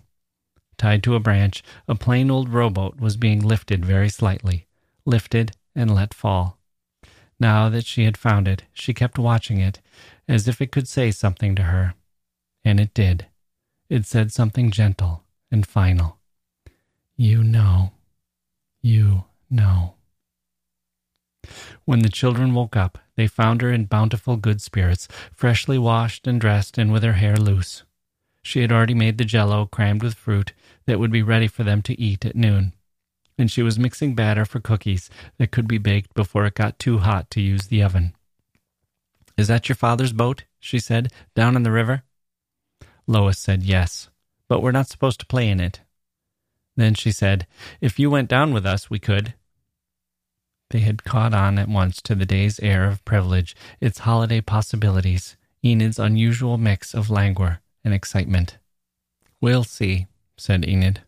[0.78, 4.68] Tied to a branch, a plain old rowboat was being lifted very slightly,
[5.06, 6.58] lifted and let fall.
[7.40, 9.80] Now that she had found it, she kept watching it,
[10.28, 11.94] as if it could say something to her.
[12.64, 13.28] And it did.
[13.90, 16.18] It said something gentle and final.
[17.16, 17.92] You know.
[18.82, 19.96] You know.
[21.86, 26.40] When the children woke up, they found her in bountiful good spirits, freshly washed and
[26.40, 27.84] dressed and with her hair loose.
[28.44, 30.54] She had already made the jello crammed with fruit
[30.86, 32.74] that would be ready for them to eat at noon,
[33.38, 37.00] and she was mixing batter for cookies that could be baked before it got too
[37.00, 38.16] hot to use the oven.
[39.38, 40.44] Is that your father's boat?
[40.60, 42.04] she said, down in the river?
[43.08, 44.10] Lois said yes,
[44.48, 45.82] but we're not supposed to play in it.
[46.76, 47.48] Then she said,
[47.80, 49.34] If you went down with us, we could.
[50.72, 55.36] They had caught on at once to the day's air of privilege, its holiday possibilities,
[55.62, 58.58] Enid's unusual mix of languor and excitement.
[59.42, 60.08] We'll see,
[60.38, 61.02] said Enid.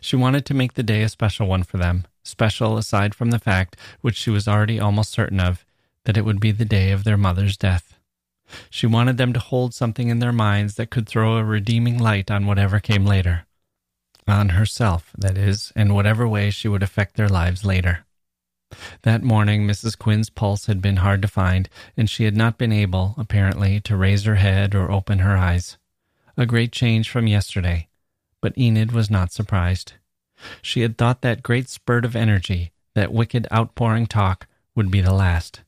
[0.00, 3.38] She wanted to make the day a special one for them, special aside from the
[3.38, 5.66] fact, which she was already almost certain of,
[6.04, 7.98] that it would be the day of their mother's death.
[8.70, 12.30] She wanted them to hold something in their minds that could throw a redeeming light
[12.30, 13.44] on whatever came later.
[14.26, 18.05] On herself, that is, in whatever way she would affect their lives later.
[19.02, 19.96] That morning, Mrs.
[19.96, 23.96] Quinn's pulse had been hard to find, and she had not been able, apparently, to
[23.96, 25.78] raise her head or open her eyes.
[26.36, 27.88] A great change from yesterday,
[28.40, 29.94] but Enid was not surprised.
[30.60, 35.14] She had thought that great spurt of energy, that wicked outpouring talk, would be the
[35.14, 35.62] last.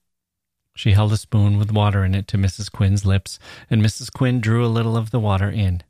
[0.74, 2.70] She held a spoon with water in it to Mrs.
[2.70, 3.38] Quinn's lips,
[3.70, 4.12] and Mrs.
[4.12, 5.82] Quinn drew a little of the water in.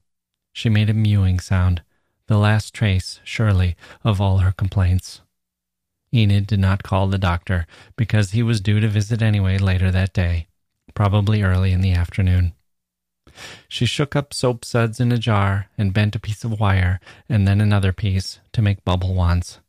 [0.52, 1.82] She made a mewing sound,
[2.26, 5.20] the last trace, surely, of all her complaints.
[6.12, 10.12] Enid did not call the doctor because he was due to visit anyway later that
[10.12, 10.48] day,
[10.94, 12.54] probably early in the afternoon.
[13.68, 16.98] She shook up soap suds in a jar and bent a piece of wire
[17.28, 19.60] and then another piece to make bubble wands.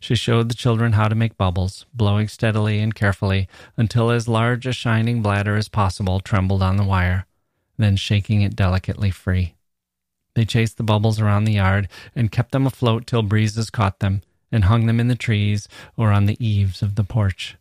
[0.00, 4.66] She showed the children how to make bubbles, blowing steadily and carefully until as large
[4.66, 7.26] a shining bladder as possible trembled on the wire,
[7.76, 9.56] then shaking it delicately free.
[10.34, 14.22] They chased the bubbles around the yard and kept them afloat till breezes caught them
[14.52, 17.56] and hung them in the trees or on the eaves of the porch.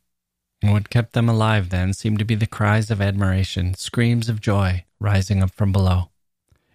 [0.61, 4.85] What kept them alive then seemed to be the cries of admiration, screams of joy
[4.99, 6.09] rising up from below.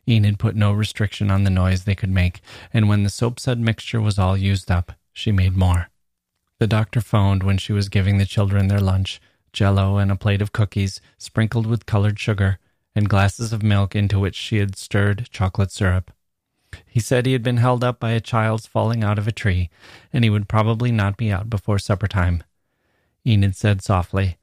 [0.08, 2.40] Enid put no restriction on the noise they could make,
[2.72, 5.88] and when the soapsud mixture was all used up, she made more.
[6.58, 9.20] The doctor phoned when she was giving the children their lunch
[9.54, 12.58] jello and a plate of cookies sprinkled with colored sugar,
[12.94, 16.12] and glasses of milk into which she had stirred chocolate syrup.
[16.94, 19.68] He said he had been held up by a child's falling out of a tree,
[20.12, 22.44] and he would probably not be out before supper time.
[23.26, 24.36] Enid said softly,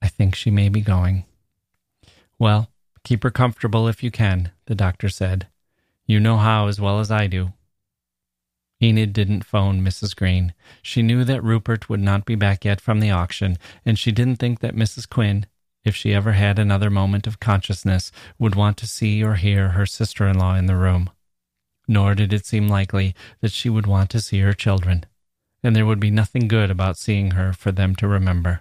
[0.00, 1.24] I think she may be going.
[2.38, 2.70] Well,
[3.02, 5.48] keep her comfortable if you can, the doctor said.
[6.06, 7.54] You know how as well as I do.
[8.80, 10.14] Enid didn't phone Mrs.
[10.14, 10.54] Green.
[10.82, 14.36] She knew that Rupert would not be back yet from the auction, and she didn't
[14.36, 15.08] think that Mrs.
[15.08, 15.46] Quinn,
[15.84, 19.86] if she ever had another moment of consciousness, would want to see or hear her
[19.86, 21.10] sister in law in the room
[21.90, 25.04] nor did it seem likely that she would want to see her children,
[25.60, 28.60] and there would be nothing good about seeing her for them to remember.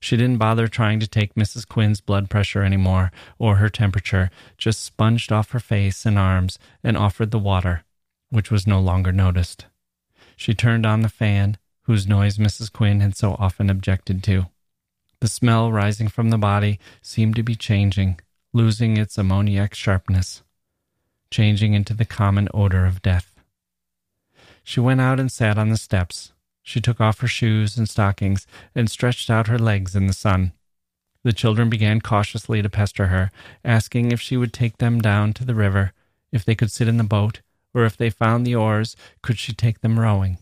[0.00, 1.68] She didn't bother trying to take Mrs.
[1.68, 6.58] Quinn's blood pressure any more, or her temperature, just sponged off her face and arms
[6.82, 7.84] and offered the water,
[8.28, 9.66] which was no longer noticed.
[10.34, 12.72] She turned on the fan, whose noise Mrs.
[12.72, 14.46] Quinn had so often objected to.
[15.20, 18.18] The smell rising from the body seemed to be changing,
[18.52, 20.42] losing its ammoniac sharpness
[21.30, 23.40] changing into the common odor of death.
[24.62, 26.32] She went out and sat on the steps.
[26.62, 30.52] She took off her shoes and stockings and stretched out her legs in the sun.
[31.22, 33.30] The children began cautiously to pester her,
[33.64, 35.92] asking if she would take them down to the river,
[36.32, 37.40] if they could sit in the boat,
[37.74, 40.38] or if they found the oars, could she take them rowing?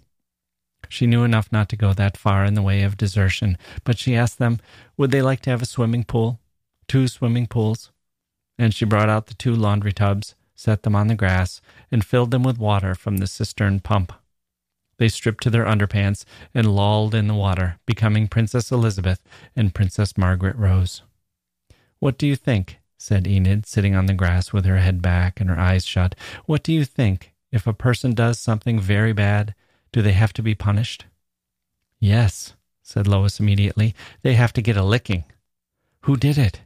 [0.88, 4.14] She knew enough not to go that far in the way of desertion, but she
[4.14, 4.60] asked them,
[4.96, 6.38] would they like to have a swimming pool?
[6.86, 7.90] Two swimming pools?
[8.58, 12.32] And she brought out the two laundry tubs set them on the grass, and filled
[12.32, 14.12] them with water from the cistern pump.
[14.96, 19.22] They stripped to their underpants and lolled in the water, becoming Princess Elizabeth
[19.54, 21.02] and Princess Margaret Rose.
[22.00, 22.78] What do you think?
[22.96, 26.16] said Enid, sitting on the grass with her head back and her eyes shut.
[26.46, 27.32] What do you think?
[27.52, 29.54] If a person does something very bad,
[29.92, 31.04] do they have to be punished?
[32.00, 33.94] Yes, said Lois immediately.
[34.22, 35.22] They have to get a licking.
[36.02, 36.62] Who did it?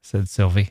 [0.00, 0.70] said Sylvie.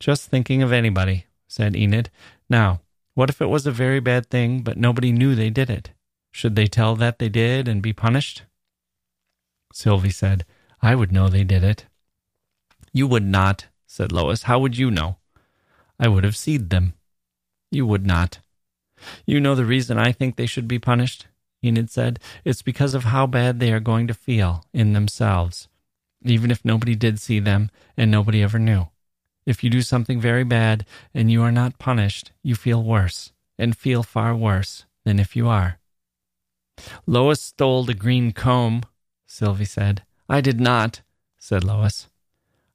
[0.00, 2.10] Just thinking of anybody, said Enid.
[2.48, 2.80] Now,
[3.14, 5.90] What if it was a very bad thing, but nobody knew they did it?
[6.30, 8.44] Should they tell that they did and be punished?
[9.70, 10.46] Sylvie said,
[10.80, 11.84] I would know they did it.
[12.92, 14.44] You would not, said Lois.
[14.44, 15.16] How would you know?
[16.00, 16.94] I would have seed them.
[17.70, 18.38] You would not.
[19.26, 21.26] You know the reason I think they should be punished?
[21.62, 22.18] Enid said.
[22.44, 25.68] It's because of how bad they are going to feel in themselves,
[26.24, 28.88] even if nobody did see them and nobody ever knew.
[29.44, 33.76] If you do something very bad and you are not punished, you feel worse, and
[33.76, 35.78] feel far worse than if you are.
[37.06, 38.82] Lois stole the green comb,
[39.26, 40.02] Sylvie said.
[40.28, 41.02] I did not,
[41.38, 42.08] said Lois.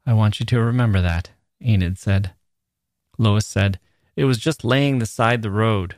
[0.05, 2.32] I want you to remember that, Enid said.
[3.18, 3.80] Lois said,
[4.15, 5.95] It was just laying beside the road.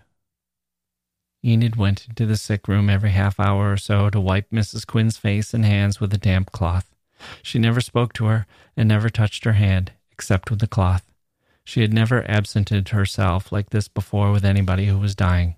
[1.43, 4.85] Enid went into the sick room every half hour or so to wipe Mrs.
[4.85, 6.93] Quinn's face and hands with a damp cloth.
[7.41, 8.45] She never spoke to her
[8.75, 11.09] and never touched her hand, except with the cloth.
[11.63, 15.55] She had never absented herself like this before with anybody who was dying.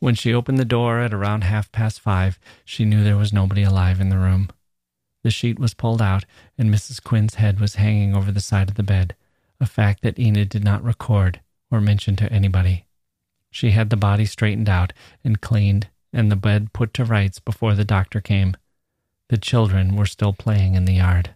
[0.00, 3.62] When she opened the door at around half past five, she knew there was nobody
[3.62, 4.48] alive in the room.
[5.22, 6.24] The sheet was pulled out,
[6.58, 7.00] and Mrs.
[7.00, 9.14] Quinn's head was hanging over the side of the bed,
[9.60, 12.84] a fact that Enid did not record or mention to anybody.
[13.48, 17.76] She had the body straightened out and cleaned, and the bed put to rights before
[17.76, 18.56] the doctor came.
[19.28, 21.30] The children were still playing in the yard.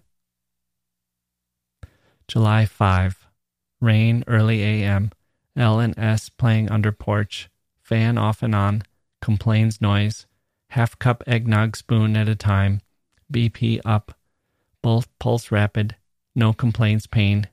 [2.29, 3.27] July 5.
[3.81, 5.11] Rain early a.m.
[5.57, 7.51] L and S playing under porch.
[7.83, 8.83] Fan off and on.
[9.20, 10.27] Complains noise.
[10.70, 12.81] Half cup eggnog spoon at a time.
[13.33, 14.14] BP up.
[14.83, 15.97] Both pulse rapid.
[16.35, 17.49] No complaints pain.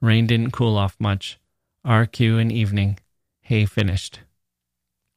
[0.00, 1.38] Rain didn't cool off much.
[1.86, 2.98] RQ in evening.
[3.42, 4.20] Hay finished.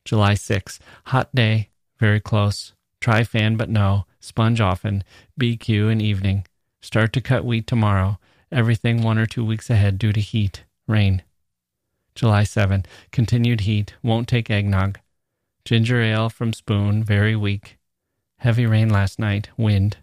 [0.06, 0.80] July 6.
[1.06, 1.70] Hot day.
[2.00, 2.74] Very close.
[3.00, 4.06] Try fan but no.
[4.20, 5.04] Sponge often.
[5.40, 6.46] BQ in evening.
[6.82, 8.20] Start to cut wheat tomorrow.
[8.52, 10.66] Everything one or two weeks ahead due to heat.
[10.88, 11.24] Rain.
[12.16, 12.86] July 7.
[13.12, 13.96] Continued heat.
[14.04, 15.00] Won't take eggnog.
[15.64, 17.04] Ginger ale from spoon.
[17.04, 17.78] Very weak.
[18.38, 19.50] Heavy rain last night.
[19.56, 19.98] Wind.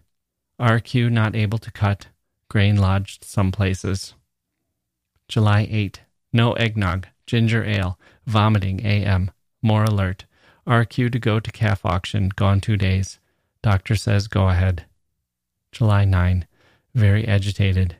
[0.59, 2.07] RQ not able to cut.
[2.49, 4.15] Grain lodged some places.
[5.27, 6.01] July 8.
[6.33, 7.07] No eggnog.
[7.27, 7.99] Ginger ale.
[8.25, 9.29] Vomiting AM.
[9.61, 10.25] More alert.
[10.65, 12.29] RQ to go to calf auction.
[12.29, 13.19] Gone two days.
[13.61, 14.85] Doctor says go ahead.
[15.71, 16.47] July 9.
[16.95, 17.97] Very agitated.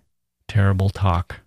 [0.50, 1.40] Terrible talk.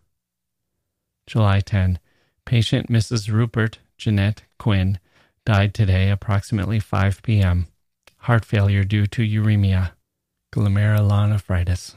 [1.26, 1.98] July 10.
[2.46, 3.30] Patient Mrs.
[3.30, 4.98] Rupert Jeanette Quinn
[5.44, 7.66] died today approximately 5 p.m
[8.22, 9.92] heart failure due to uremia,
[10.54, 11.96] glomerulonephritis.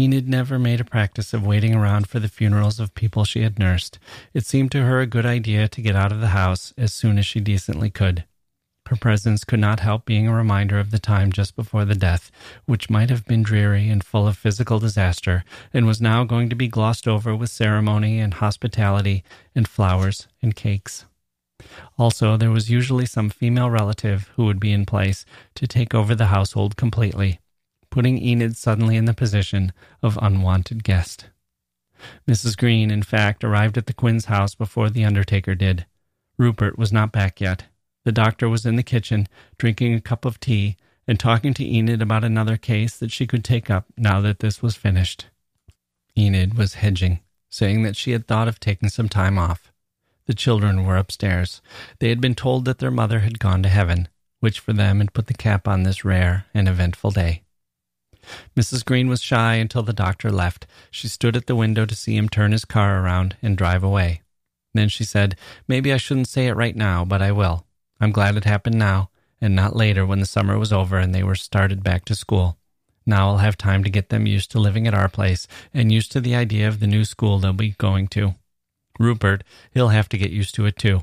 [0.00, 3.58] Enid never made a practice of waiting around for the funerals of people she had
[3.58, 3.98] nursed.
[4.32, 7.18] It seemed to her a good idea to get out of the house as soon
[7.18, 8.24] as she decently could.
[8.88, 12.30] Her presence could not help being a reminder of the time just before the death,
[12.64, 16.56] which might have been dreary and full of physical disaster, and was now going to
[16.56, 19.22] be glossed over with ceremony and hospitality
[19.54, 21.04] and flowers and cakes.
[21.98, 25.26] Also, there was usually some female relative who would be in place
[25.56, 27.40] to take over the household completely,
[27.90, 29.70] putting Enid suddenly in the position
[30.02, 31.28] of unwanted guest.
[32.26, 32.56] Mrs.
[32.56, 35.84] Green, in fact, arrived at the Quinn's house before the undertaker did.
[36.38, 37.64] Rupert was not back yet.
[38.08, 39.28] The doctor was in the kitchen,
[39.58, 43.44] drinking a cup of tea and talking to Enid about another case that she could
[43.44, 45.26] take up now that this was finished.
[46.16, 49.70] Enid was hedging, saying that she had thought of taking some time off.
[50.24, 51.60] The children were upstairs.
[51.98, 54.08] They had been told that their mother had gone to heaven,
[54.40, 57.42] which for them had put the cap on this rare and eventful day.
[58.56, 58.86] Mrs.
[58.86, 60.66] Green was shy until the doctor left.
[60.90, 64.22] She stood at the window to see him turn his car around and drive away.
[64.72, 65.36] Then she said,
[65.68, 67.66] Maybe I shouldn't say it right now, but I will.
[68.00, 71.22] I'm glad it happened now, and not later when the summer was over and they
[71.22, 72.56] were started back to school.
[73.06, 76.12] Now I'll have time to get them used to living at our place and used
[76.12, 78.34] to the idea of the new school they'll be going to.
[78.98, 81.02] Rupert, he'll have to get used to it too.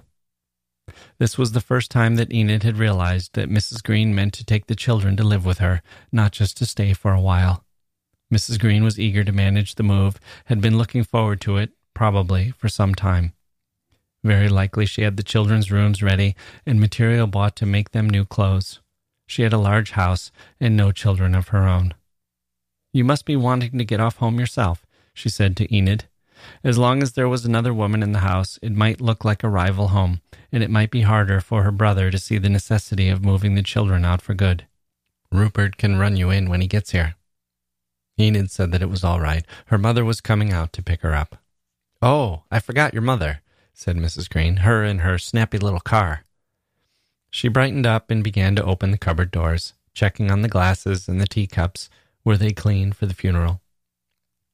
[1.17, 3.83] This was the first time that Enid had realized that Mrs.
[3.83, 5.81] Green meant to take the children to live with her,
[6.11, 7.63] not just to stay for a while.
[8.31, 8.59] Mrs.
[8.59, 12.69] Green was eager to manage the move, had been looking forward to it, probably, for
[12.69, 13.33] some time.
[14.25, 18.25] Very likely she had the children's rooms ready and material bought to make them new
[18.25, 18.81] clothes.
[19.25, 21.93] She had a large house and no children of her own.
[22.91, 26.05] You must be wanting to get off home yourself, she said to Enid
[26.63, 29.49] as long as there was another woman in the house, it might look like a
[29.49, 30.21] rival home,
[30.51, 33.63] and it might be harder for her brother to see the necessity of moving the
[33.63, 34.65] children out for good.
[35.31, 37.15] Rupert can run you in when he gets here.
[38.19, 39.45] Enid said that it was all right.
[39.67, 41.37] Her mother was coming out to pick her up.
[42.01, 43.41] Oh, I forgot your mother,
[43.75, 44.29] said Mrs.
[44.29, 46.25] Green, her in her snappy little car.
[47.29, 51.19] She brightened up and began to open the cupboard doors, checking on the glasses and
[51.19, 51.89] the teacups.
[52.23, 53.61] Were they clean for the funeral?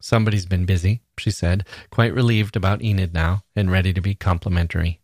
[0.02, 5.00] Somebody's been busy, she said, quite relieved about Enid now and ready to be complimentary.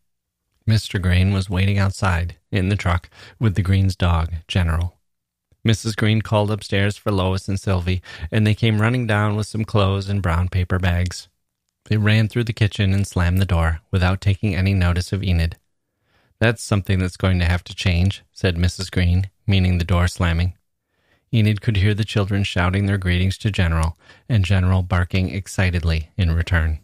[0.68, 1.02] Mr.
[1.02, 3.10] Green was waiting outside, in the truck,
[3.40, 4.98] with the Green's dog, General.
[5.66, 5.96] Mrs.
[5.96, 8.02] Green called upstairs for Lois and Sylvie,
[8.32, 11.28] and they came running down with some clothes and brown paper bags.
[11.88, 15.58] They ran through the kitchen and slammed the door without taking any notice of Enid.
[16.40, 18.92] That's something that's going to have to change, said Mrs.
[18.92, 20.54] Green, meaning the door slamming.
[21.34, 26.32] Enid could hear the children shouting their greetings to General, and General barking excitedly in
[26.32, 26.80] return.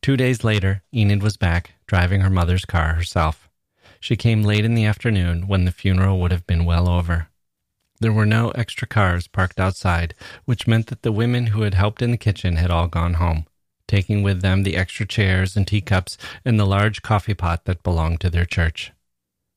[0.00, 3.48] Two days later, Enid was back, driving her mother's car herself.
[4.00, 7.28] She came late in the afternoon when the funeral would have been well over.
[8.02, 12.02] There were no extra cars parked outside, which meant that the women who had helped
[12.02, 13.46] in the kitchen had all gone home,
[13.86, 18.20] taking with them the extra chairs and teacups and the large coffee pot that belonged
[18.22, 18.90] to their church.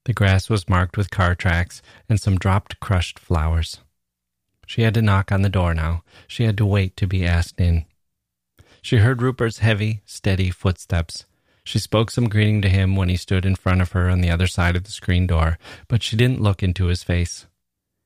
[0.04, 3.80] The grass was marked with car tracks and some dropped crushed flowers.
[4.68, 6.04] She had to knock on the door now.
[6.28, 7.86] She had to wait to be asked in.
[8.84, 11.26] She heard Rupert's heavy, steady footsteps.
[11.64, 14.30] She spoke some greeting to him when he stood in front of her on the
[14.30, 17.48] other side of the screen door, but she didn't look into his face.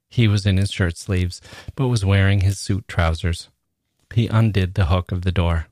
[0.10, 1.42] He was in his shirt sleeves,
[1.76, 3.50] but was wearing his suit trousers.
[4.14, 5.68] He undid the hook of the door.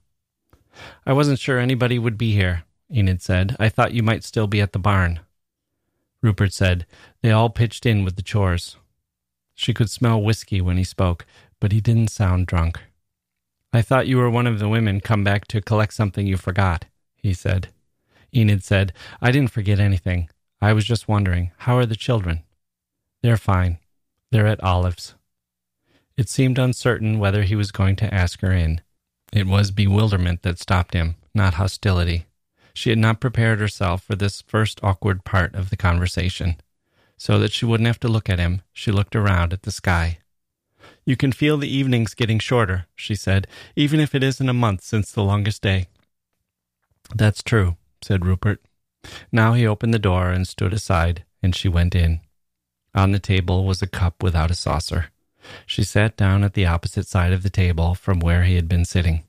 [1.06, 3.56] I wasn't sure anybody would be here, Enid said.
[3.60, 5.22] I thought you might still be at the barn.
[6.22, 6.86] Rupert said.
[7.22, 8.78] They all pitched in with the chores.
[9.56, 11.26] She could smell whiskey when he spoke,
[11.60, 12.80] but he didn't sound drunk.
[13.74, 16.86] I thought you were one of the women come back to collect something you forgot,
[17.16, 17.70] he said.
[18.36, 20.30] Enid said, I didn't forget anything.
[20.62, 22.44] I was just wondering, how are the children?
[23.22, 23.80] They're fine.
[24.32, 25.16] They're at Olive's.
[26.18, 28.82] It seemed uncertain whether he was going to ask her in.
[29.32, 32.26] It was bewilderment that stopped him, not hostility.
[32.74, 36.58] She had not prepared herself for this first awkward part of the conversation.
[37.18, 40.20] So that she wouldn't have to look at him, she looked around at the sky.
[41.06, 44.84] You can feel the evenings getting shorter, she said, even if it isn't a month
[44.84, 45.88] since the longest day.
[47.16, 48.62] That's true, said Rupert.
[49.32, 52.20] Now he opened the door and stood aside, and she went in.
[52.98, 55.12] On the table was a cup without a saucer.
[55.68, 58.86] She sat down at the opposite side of the table from where he had been
[58.86, 59.24] sitting.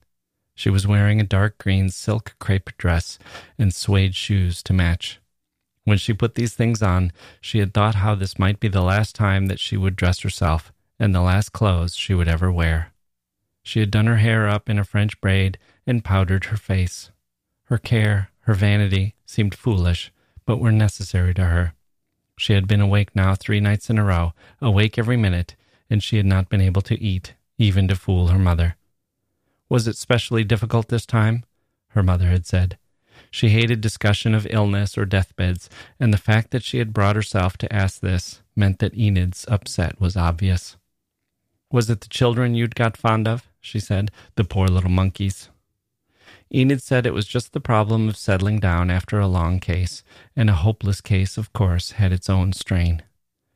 [0.55, 3.19] She was wearing a dark green silk crepe dress
[3.59, 5.21] and suede shoes to match.
[5.85, 7.13] When she put these things on,
[7.43, 10.73] she had thought how this might be the last time that she would dress herself,
[10.99, 12.95] and the last clothes she would ever wear.
[13.63, 17.11] She had done her hair up in a French braid and powdered her face.
[17.65, 20.11] Her care, her vanity, seemed foolish,
[20.47, 21.75] but were necessary to her.
[22.39, 25.57] She had been awake now three nights in a row, awake every minute,
[25.91, 28.77] and she had not been able to eat, even to fool her mother.
[29.69, 31.45] Was it specially difficult this time?
[31.89, 32.79] Her mother had said.
[33.31, 35.69] She hated discussion of illness or deathbeds,
[35.99, 40.01] and the fact that she had brought herself to ask this meant that Enid's upset
[40.01, 40.77] was obvious.
[41.73, 43.49] Was it the children you'd got fond of?
[43.61, 44.11] she said.
[44.37, 45.51] The poor little monkeys.
[46.55, 50.03] Enid said it was just the problem of settling down after a long case,
[50.35, 53.03] and a hopeless case, of course, had its own strain.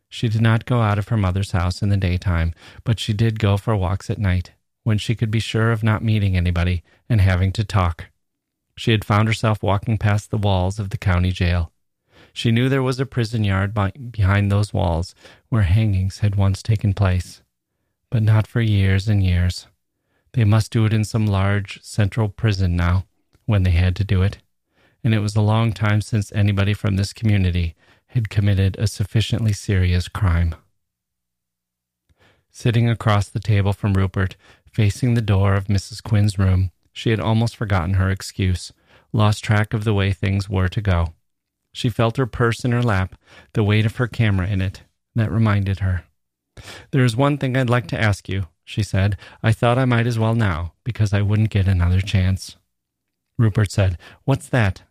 [0.08, 2.52] She did not go out of her mother's house in the daytime,
[2.84, 6.04] but she did go for walks at night, when she could be sure of not
[6.04, 8.06] meeting anybody and having to talk.
[8.76, 11.72] She had found herself walking past the walls of the county jail.
[12.32, 13.74] She knew there was a prison yard
[14.12, 15.14] behind those walls
[15.48, 17.42] where hangings had once taken place
[18.12, 19.66] but not for years and years.
[20.34, 23.04] They must do it in some large central prison now,
[23.44, 24.38] when they had to do it,
[25.04, 27.74] and it was a long time since anybody from this community
[28.08, 30.54] had committed a sufficiently serious crime.
[32.50, 34.36] Sitting across the table from Rupert,
[34.70, 36.02] facing the door of Mrs.
[36.02, 38.72] Quinn's room, she had almost forgotten her excuse,
[39.12, 41.14] lost track of the way things were to go.
[41.72, 43.16] She felt her purse in her lap,
[43.54, 44.82] the weight of her camera in it.
[45.14, 46.04] That reminded her.
[46.90, 49.16] There is one thing I'd like to ask you, she said.
[49.42, 52.56] I thought I might as well now, because I wouldn't get another chance.
[53.38, 54.82] Rupert said, What's that?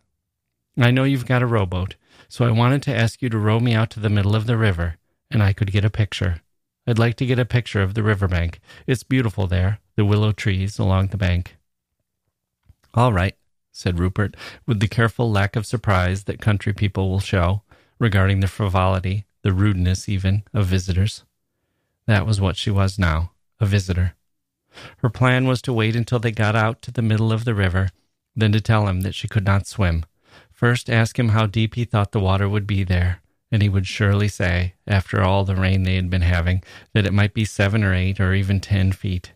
[0.78, 1.96] I know you've got a rowboat,
[2.28, 4.56] so I wanted to ask you to row me out to the middle of the
[4.56, 4.98] river,
[5.30, 6.40] and I could get a picture.
[6.86, 8.60] I'd like to get a picture of the river bank.
[8.86, 11.56] It's beautiful there, the willow trees along the bank.
[12.94, 13.36] All right,
[13.72, 17.62] said Rupert, with the careful lack of surprise that country people will show
[17.98, 21.24] regarding the frivolity, the rudeness even, of visitors.
[22.06, 23.32] That was what she was now
[23.62, 24.14] a visitor.
[24.98, 27.88] Her plan was to wait until they got out to the middle of the river,
[28.34, 30.04] then to tell him that she could not swim.
[30.50, 33.86] First, ask him how deep he thought the water would be there, and he would
[33.86, 36.62] surely say, after all the rain they had been having,
[36.94, 39.32] that it might be seven or eight or even ten feet.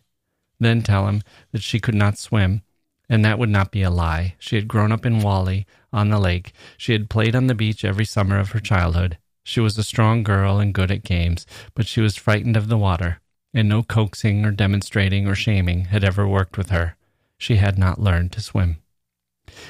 [0.59, 1.21] Then tell him
[1.51, 2.63] that she could not swim,
[3.09, 4.35] and that would not be a lie.
[4.39, 6.51] She had grown up in Walley, on the lake.
[6.77, 9.17] She had played on the beach every summer of her childhood.
[9.43, 12.77] She was a strong girl and good at games, but she was frightened of the
[12.77, 13.21] water,
[13.57, 16.95] and no coaxing or demonstrating or shaming had ever worked with her.
[17.39, 18.77] She had not learned to swim.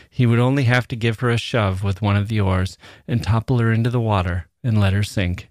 [0.09, 2.77] He would only have to give her a shove with one of the oars
[3.07, 5.49] and topple her into the water and let her sink.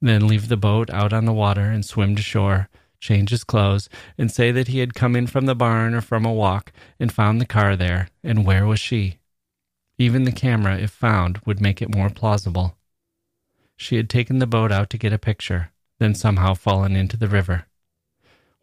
[0.00, 3.90] Then leave the boat out on the water and swim to shore, change his clothes,
[4.16, 7.12] and say that he had come in from the barn or from a walk and
[7.12, 9.18] found the car there, and where was she?
[9.98, 12.78] Even the camera, if found, would make it more plausible.
[13.76, 17.28] She had taken the boat out to get a picture, then somehow fallen into the
[17.28, 17.66] river.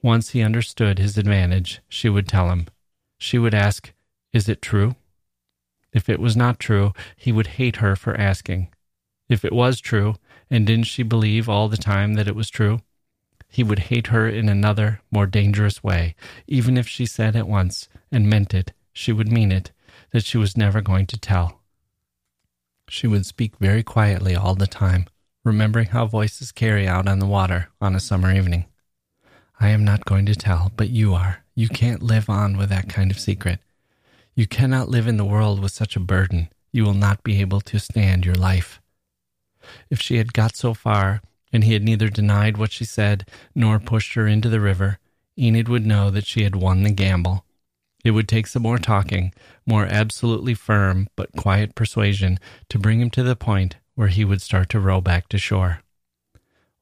[0.02, 2.68] Once he understood his advantage, she would tell him.
[3.18, 3.94] She would ask,
[4.34, 4.96] Is it true?
[5.94, 8.70] If it was not true, he would hate her for asking.
[9.30, 10.16] If it was true,
[10.50, 12.82] and didn't she believe all the time that it was true?
[13.48, 16.16] He would hate her in another, more dangerous way.
[16.48, 19.72] Even if she said at once, and meant it, she would mean it,
[20.12, 21.62] that she was never going to tell.
[22.90, 25.06] She would speak very quietly all the time,
[25.44, 28.66] remembering how voices carry out on the water on a summer evening.
[29.60, 31.44] I am not going to tell, but you are.
[31.56, 33.60] You can't live on with that kind of secret.
[34.36, 36.50] You cannot live in the world with such a burden.
[36.72, 38.82] You will not be able to stand your life.
[39.90, 41.22] If she had got so far,
[41.52, 44.98] and he had neither denied what she said nor pushed her into the river,
[45.38, 47.46] Enid would know that she had won the gamble.
[48.04, 49.34] It would take some more talking,
[49.66, 52.40] more absolutely firm but quiet persuasion
[52.70, 55.82] to bring him to the point where he would start to row back to shore.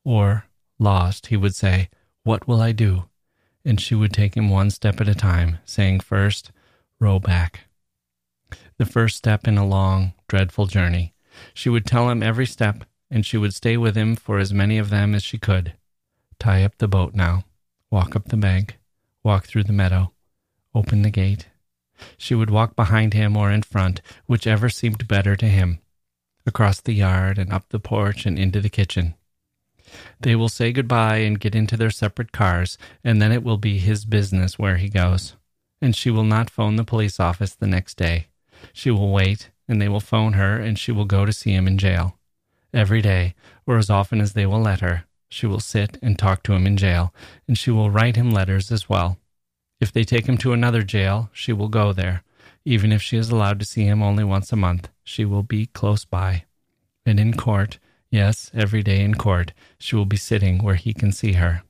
[0.04, 0.46] Or,
[0.80, 1.90] lost, he would say,
[2.24, 3.06] What will I do?
[3.64, 6.52] And she would take him one step at a time, saying first,
[7.00, 7.68] Row back.
[8.78, 11.14] The first step in a long, dreadful journey.
[11.54, 14.78] She would tell him every step, and she would stay with him for as many
[14.78, 15.74] of them as she could.
[16.40, 17.44] Tie up the boat now.
[17.90, 18.80] Walk up the bank.
[19.24, 20.12] Walk through the meadow.
[20.74, 21.48] Open the gate.
[22.18, 25.80] She would walk behind him or in front, whichever seemed better to him
[26.46, 29.16] across the yard and up the porch and into the kitchen.
[30.20, 33.78] They will say goodbye and get into their separate cars, and then it will be
[33.78, 35.36] his business where he goes.
[35.82, 38.28] And she will not phone the police office the next day.
[38.74, 41.68] She will wait, and they will phone her, and she will go to see him
[41.68, 42.18] in jail.
[42.74, 43.36] Every day,
[43.66, 46.68] or as often as they will let her, she will sit and talk to him
[46.68, 47.14] in jail,
[47.48, 49.18] and she will write him letters as well.
[49.80, 52.24] If they take him to another jail, she will go there,
[52.66, 55.66] even if she is allowed to see him only once a month she will be
[55.68, 56.46] close by.
[57.06, 61.12] And in court, yes, every day in court, she will be sitting where he can
[61.12, 61.64] see her.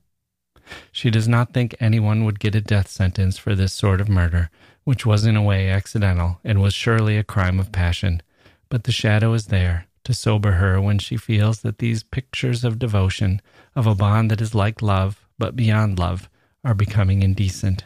[0.90, 4.50] She does not think anyone would get a death sentence for this sort of murder,
[4.84, 8.22] which was in a way accidental and was surely a crime of passion.
[8.68, 12.78] But the shadow is there to sober her when she feels that these pictures of
[12.78, 13.40] devotion,
[13.74, 16.28] of a bond that is like love, but beyond love,
[16.64, 17.84] are becoming indecent.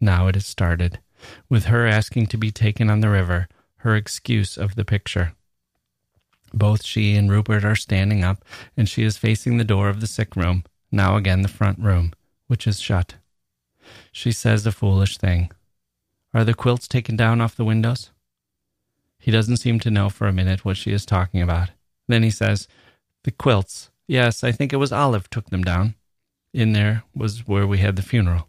[0.00, 1.00] Now it has started,
[1.48, 3.48] with her asking to be taken on the river,
[3.78, 5.32] her excuse of the picture.
[6.52, 8.44] Both she and Rupert are standing up,
[8.76, 12.12] and she is facing the door of the sick room, now again the front room,
[12.46, 13.14] which is shut.
[14.12, 15.50] She says a foolish thing.
[16.34, 18.10] Are the quilts taken down off the windows?
[19.18, 21.70] He doesn't seem to know for a minute what she is talking about.
[22.06, 22.68] Then he says,
[23.24, 23.90] The quilts.
[24.06, 25.94] Yes, I think it was Olive took them down.
[26.54, 28.48] In there was where we had the funeral.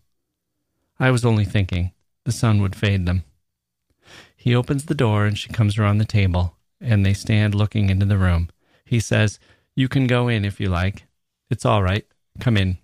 [0.99, 1.91] I was only thinking
[2.30, 3.23] the sun would fade them.
[4.38, 8.05] He opens the door and she comes around the table, and they stand looking into
[8.05, 8.49] the room.
[8.86, 9.39] He says,
[9.75, 11.07] You can go in if you like.
[11.49, 12.05] It's all right.
[12.39, 12.77] Come in.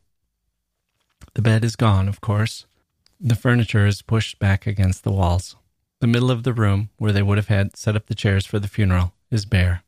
[1.36, 2.66] The bed is gone, of course.
[3.20, 5.56] The furniture is pushed back against the walls.
[6.02, 8.58] The middle of the room, where they would have had set up the chairs for
[8.58, 9.84] the funeral, is bare.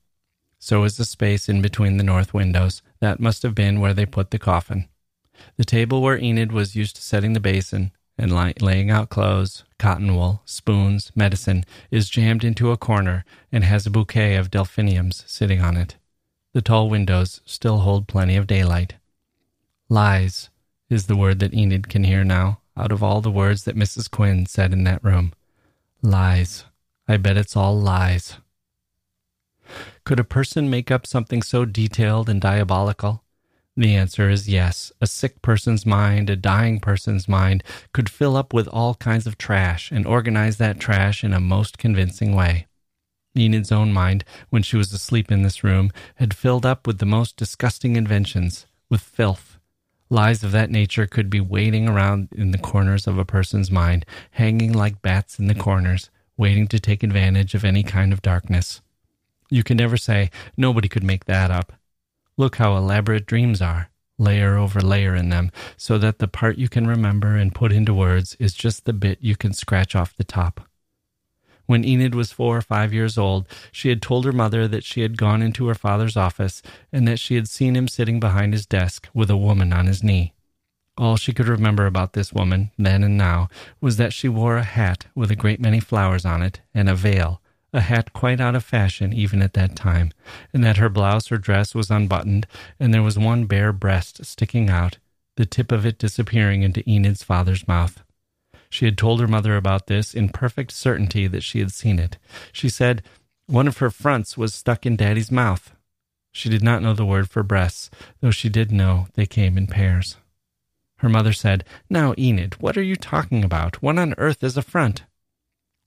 [0.59, 2.83] So is the space in between the north windows.
[2.99, 4.87] That must have been where they put the coffin.
[5.55, 10.15] The table where Enid was used to setting the basin and laying out clothes, cotton
[10.15, 15.61] wool, spoons, medicine, is jammed into a corner and has a bouquet of delphiniums sitting
[15.61, 15.95] on it.
[16.53, 18.95] The tall windows still hold plenty of daylight.
[19.89, 20.49] Lies
[20.89, 24.09] is the word that Enid can hear now out of all the words that Mrs.
[24.09, 25.33] Quinn said in that room.
[26.01, 26.65] Lies.
[27.07, 28.37] I bet it's all lies.
[30.03, 33.23] Could a person make up something so detailed and diabolical?
[33.77, 34.91] The answer is yes.
[35.01, 37.63] A sick person's mind, a dying person's mind,
[37.93, 41.77] could fill up with all kinds of trash and organize that trash in a most
[41.77, 42.65] convincing way.
[43.35, 47.05] Enid's own mind, when she was asleep in this room, had filled up with the
[47.05, 49.59] most disgusting inventions, with filth.
[50.09, 54.07] Lies of that nature could be waiting around in the corners of a person's mind,
[54.31, 58.81] hanging like bats in the corners, waiting to take advantage of any kind of darkness.
[59.51, 61.73] You can never say, nobody could make that up.
[62.37, 66.69] Look how elaborate dreams are, layer over layer in them, so that the part you
[66.69, 70.23] can remember and put into words is just the bit you can scratch off the
[70.23, 70.61] top.
[71.65, 75.01] When Enid was four or five years old, she had told her mother that she
[75.01, 76.61] had gone into her father's office
[76.93, 80.03] and that she had seen him sitting behind his desk with a woman on his
[80.03, 80.33] knee.
[80.97, 83.49] All she could remember about this woman, then and now,
[83.81, 86.95] was that she wore a hat with a great many flowers on it and a
[86.95, 87.41] veil,
[87.73, 90.11] a hat quite out of fashion even at that time,
[90.53, 92.47] and that her blouse or dress was unbuttoned
[92.79, 94.97] and there was one bare breast sticking out,
[95.35, 98.03] the tip of it disappearing into Enid's father's mouth.
[98.69, 102.17] She had told her mother about this in perfect certainty that she had seen it.
[102.51, 103.03] She said
[103.45, 105.73] one of her fronts was stuck in Daddy's mouth.
[106.31, 107.89] She did not know the word for breasts,
[108.19, 110.17] though she did know they came in pairs.
[110.97, 113.81] Her mother said, Now, Enid, what are you talking about?
[113.81, 115.03] What on earth is a front?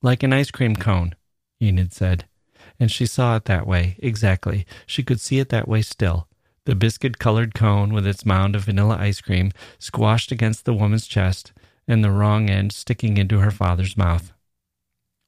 [0.03, 1.15] Like an ice cream cone,
[1.63, 2.25] Enid said.
[2.79, 4.67] And she saw it that way, exactly.
[4.87, 6.29] She could see it that way still.
[6.65, 11.07] The biscuit colored cone with its mound of vanilla ice cream squashed against the woman's
[11.07, 11.53] chest,
[11.89, 14.33] and the wrong end sticking into her father's mouth.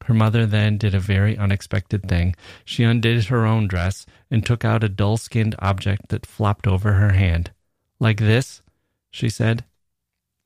[0.05, 2.35] Her mother then did a very unexpected thing.
[2.65, 6.95] She undid her own dress and took out a dull skinned object that flopped over
[6.95, 7.53] her hand.
[8.01, 8.63] Like this?
[9.11, 9.65] she said.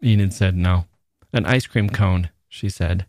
[0.05, 0.87] Enid said no.
[1.33, 3.07] An ice cream cone, she said.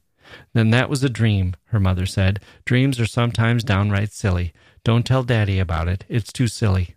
[0.53, 2.39] Then that was a dream, her mother said.
[2.65, 4.53] Dreams are sometimes downright silly.
[4.84, 6.05] Don't tell Daddy about it.
[6.07, 6.95] It's too silly.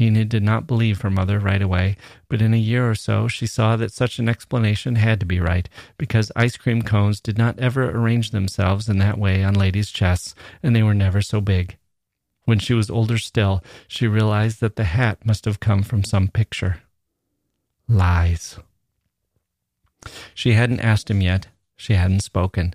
[0.00, 1.96] Enid did not believe her mother right away,
[2.28, 5.38] but in a year or so she saw that such an explanation had to be
[5.38, 9.92] right, because ice cream cones did not ever arrange themselves in that way on ladies'
[9.92, 11.76] chests, and they were never so big.
[12.44, 16.26] When she was older still, she realized that the hat must have come from some
[16.28, 16.82] picture.
[17.88, 18.58] Lies.
[20.34, 21.46] She hadn't asked him yet.
[21.82, 22.74] She hadn't spoken.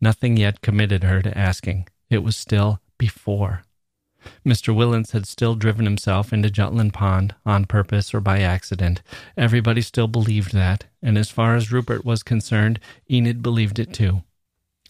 [0.00, 1.86] Nothing yet committed her to asking.
[2.10, 3.62] It was still before.
[4.44, 4.74] Mr.
[4.74, 9.00] Willens had still driven himself into Jutland Pond, on purpose or by accident.
[9.36, 14.24] Everybody still believed that, and as far as Rupert was concerned, Enid believed it too.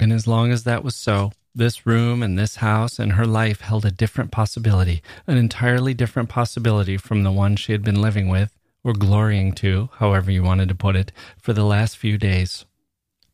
[0.01, 3.61] And as long as that was so, this room and this house and her life
[3.61, 8.31] held a different possibility, an entirely different possibility from the one she had been living
[8.31, 12.65] with, or glorying to, however you wanted to put it, for the last few days.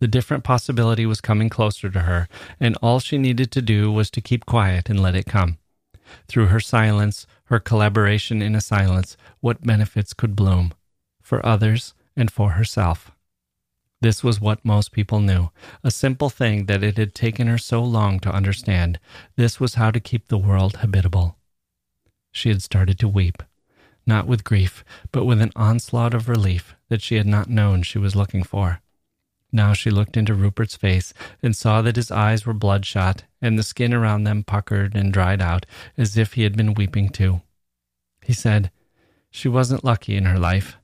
[0.04, 2.28] The different possibility was coming closer to her,
[2.60, 5.56] and all she needed to do was to keep quiet and let it come
[6.28, 10.74] through her silence, her collaboration in a silence, what benefits could bloom
[11.22, 13.12] for others and for herself.
[14.02, 15.48] This was what most people knew,
[15.82, 19.00] a simple thing that it had taken her so long to understand.
[19.36, 21.38] This was how to keep the world habitable.
[22.30, 23.42] She had started to weep,
[24.06, 27.96] not with grief, but with an onslaught of relief that she had not known she
[27.96, 28.82] was looking for.
[29.54, 33.62] Now she looked into Rupert's face and saw that his eyes were bloodshot and the
[33.62, 35.64] skin around them puckered and dried out
[35.96, 37.40] as if he had been weeping too.
[38.24, 38.72] He said,
[39.30, 40.76] She wasn't lucky in her life.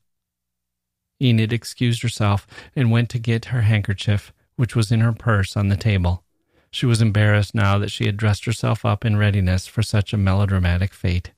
[1.21, 2.47] Enid excused herself
[2.77, 6.23] and went to get her handkerchief, which was in her purse on the table.
[6.71, 10.17] She was embarrassed now that she had dressed herself up in readiness for such a
[10.17, 11.33] melodramatic fate.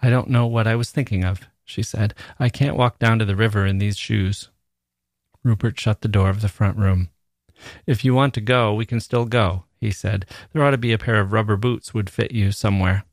[0.00, 2.14] I don't know what I was thinking of, she said.
[2.38, 4.50] I can't walk down to the river in these shoes.
[5.44, 7.10] Rupert shut the door of the front room.
[7.86, 10.26] If you want to go, we can still go, he said.
[10.52, 13.04] There ought to be a pair of rubber boots would fit you somewhere.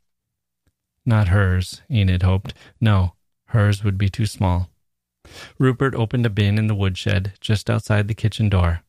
[1.05, 2.53] Not hers, Enid hoped.
[2.79, 3.13] No,
[3.45, 4.69] hers would be too small.
[5.57, 8.81] Rupert opened a bin in the woodshed just outside the kitchen door.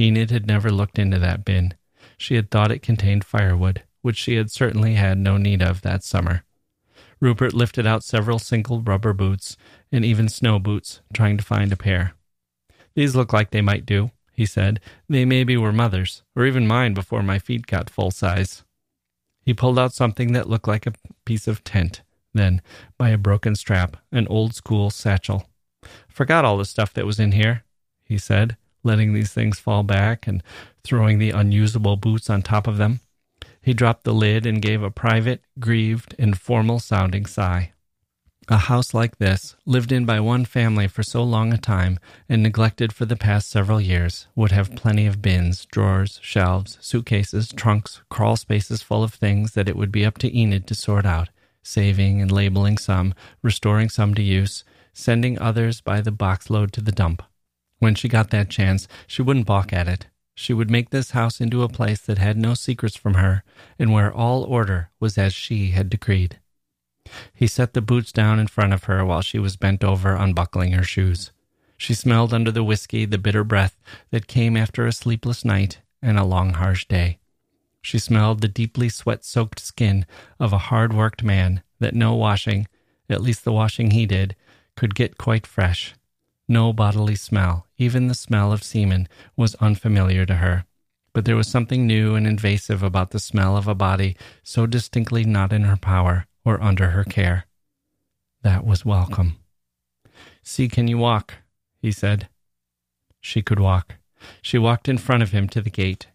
[0.00, 1.74] Enid had never looked into that bin.
[2.16, 6.02] She had thought it contained firewood, which she had certainly had no need of that
[6.02, 6.44] summer.
[7.20, 9.56] Rupert lifted out several single rubber boots
[9.90, 12.15] and even snow boots, trying to find a pair.
[12.96, 14.80] These look like they might do, he said.
[15.08, 18.64] They maybe were mother's, or even mine before my feet got full size.
[19.42, 20.94] He pulled out something that looked like a
[21.26, 22.00] piece of tent,
[22.32, 22.62] then,
[22.98, 25.48] by a broken strap, an old school satchel.
[26.08, 27.64] Forgot all the stuff that was in here,
[28.02, 30.42] he said, letting these things fall back and
[30.82, 33.00] throwing the unusable boots on top of them.
[33.60, 37.72] He dropped the lid and gave a private, grieved, and formal sounding sigh.
[38.48, 42.44] A house like this, lived in by one family for so long a time and
[42.44, 48.02] neglected for the past several years, would have plenty of bins, drawers, shelves, suitcases, trunks,
[48.08, 51.28] crawl spaces full of things that it would be up to Enid to sort out,
[51.64, 56.92] saving and labeling some, restoring some to use, sending others by the boxload to the
[56.92, 57.24] dump.
[57.80, 60.06] When she got that chance, she wouldn't balk at it.
[60.36, 63.42] She would make this house into a place that had no secrets from her,
[63.76, 66.38] and where all order was as she had decreed.
[67.34, 70.72] He set the boots down in front of her while she was bent over unbuckling
[70.72, 71.30] her shoes.
[71.76, 73.76] She smelled under the whiskey the bitter breath
[74.10, 77.18] that came after a sleepless night and a long, harsh day.
[77.82, 80.06] She smelled the deeply sweat soaked skin
[80.40, 82.66] of a hard worked man that no washing,
[83.08, 84.34] at least the washing he did,
[84.74, 85.94] could get quite fresh.
[86.48, 90.64] No bodily smell, even the smell of semen, was unfamiliar to her.
[91.16, 95.24] but there was something new and invasive about the smell of a body so distinctly
[95.24, 97.44] not in her power or under her care.
[98.42, 99.36] That was welcome.
[100.44, 101.34] See, can you walk?
[101.82, 102.28] he said.
[103.20, 103.96] She could walk.
[104.40, 106.06] She walked in front of him to the gate.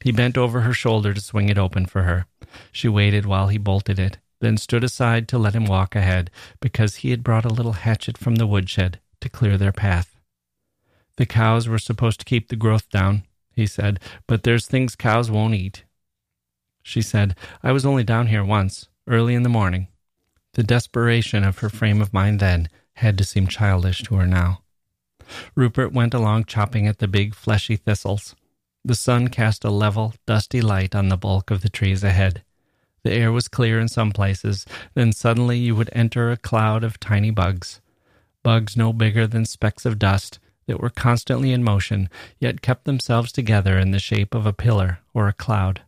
[0.00, 2.26] He bent over her shoulder to swing it open for her.
[2.72, 6.30] She waited while he bolted it, then stood aside to let him walk ahead
[6.60, 10.18] because he had brought a little hatchet from the woodshed to clear their path.
[11.16, 15.30] The cows were supposed to keep the growth down, he said, but there's things cows
[15.30, 15.84] won't eat.
[16.82, 19.88] She said, I was only down here once, early in the morning.
[20.54, 24.62] The desperation of her frame of mind then had to seem childish to her now.
[25.54, 28.34] Rupert went along chopping at the big, fleshy thistles.
[28.84, 32.42] The sun cast a level, dusty light on the bulk of the trees ahead.
[33.02, 37.00] The air was clear in some places, then suddenly you would enter a cloud of
[37.00, 37.80] tiny bugs.
[38.42, 43.32] Bugs no bigger than specks of dust, that were constantly in motion, yet kept themselves
[43.32, 45.82] together in the shape of a pillar or a cloud.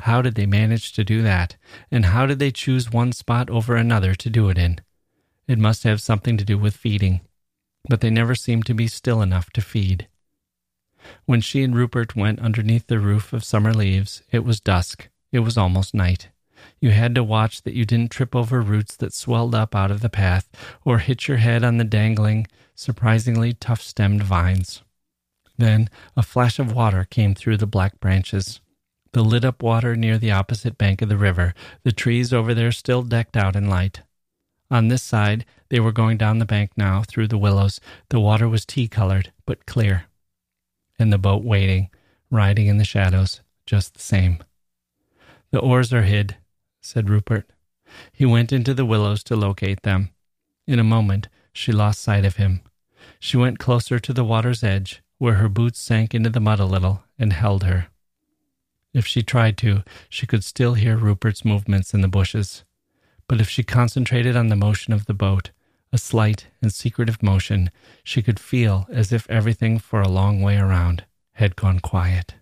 [0.00, 1.56] How did they manage to do that?
[1.90, 4.80] And how did they choose one spot over another to do it in?
[5.46, 7.20] It must have something to do with feeding.
[7.88, 10.08] But they never seemed to be still enough to feed.
[11.26, 15.08] When she and Rupert went underneath the roof of summer leaves, it was dusk.
[15.32, 16.28] It was almost night.
[16.80, 20.00] You had to watch that you didn't trip over roots that swelled up out of
[20.00, 20.48] the path,
[20.84, 24.82] or hit your head on the dangling, surprisingly tough stemmed vines.
[25.58, 28.60] Then a flash of water came through the black branches.
[29.14, 31.54] The lit up water near the opposite bank of the river,
[31.84, 34.02] the trees over there still decked out in light.
[34.72, 37.80] On this side, they were going down the bank now through the willows.
[38.08, 40.06] The water was tea colored, but clear.
[40.98, 41.90] And the boat waiting,
[42.28, 44.42] riding in the shadows, just the same.
[45.52, 46.38] The oars are hid,
[46.80, 47.48] said Rupert.
[48.12, 50.10] He went into the willows to locate them.
[50.66, 52.62] In a moment, she lost sight of him.
[53.20, 56.64] She went closer to the water's edge, where her boots sank into the mud a
[56.64, 57.86] little, and held her.
[58.94, 62.64] If she tried to, she could still hear Rupert's movements in the bushes.
[63.26, 65.50] But if she concentrated on the motion of the boat,
[65.92, 67.72] a slight and secretive motion,
[68.04, 72.36] she could feel as if everything for a long way around had gone quiet.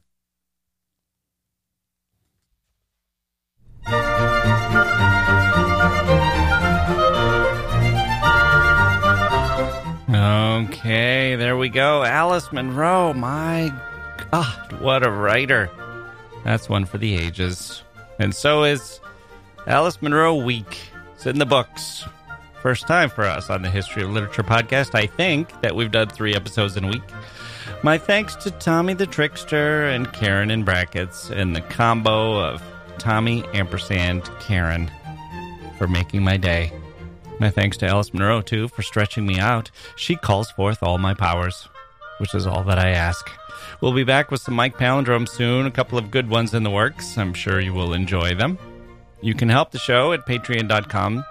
[10.15, 12.03] Okay, there we go.
[12.03, 13.15] Alice Munro.
[13.15, 13.73] My
[14.31, 15.71] God, what a writer.
[16.45, 17.83] That's one for the ages.
[18.19, 19.01] And so is
[19.67, 20.79] Alice Munro Week.
[21.15, 22.05] It's in the books.
[22.63, 24.95] First time for us on the History of Literature podcast.
[24.95, 27.03] I think that we've done three episodes in a week.
[27.83, 32.63] My thanks to Tommy the Trickster and Karen in brackets and the combo of
[32.99, 34.91] Tommy ampersand Karen
[35.79, 36.73] for making my day.
[37.41, 39.71] My thanks to Alice Munro, too, for stretching me out.
[39.97, 41.69] She calls forth all my powers,
[42.19, 43.29] which is all that I ask.
[43.83, 46.71] We'll be back with some Mike Palindrome soon, a couple of good ones in the
[46.71, 47.19] works.
[47.19, 48.57] I'm sure you will enjoy them.
[49.21, 51.25] You can help the show at patreon.com,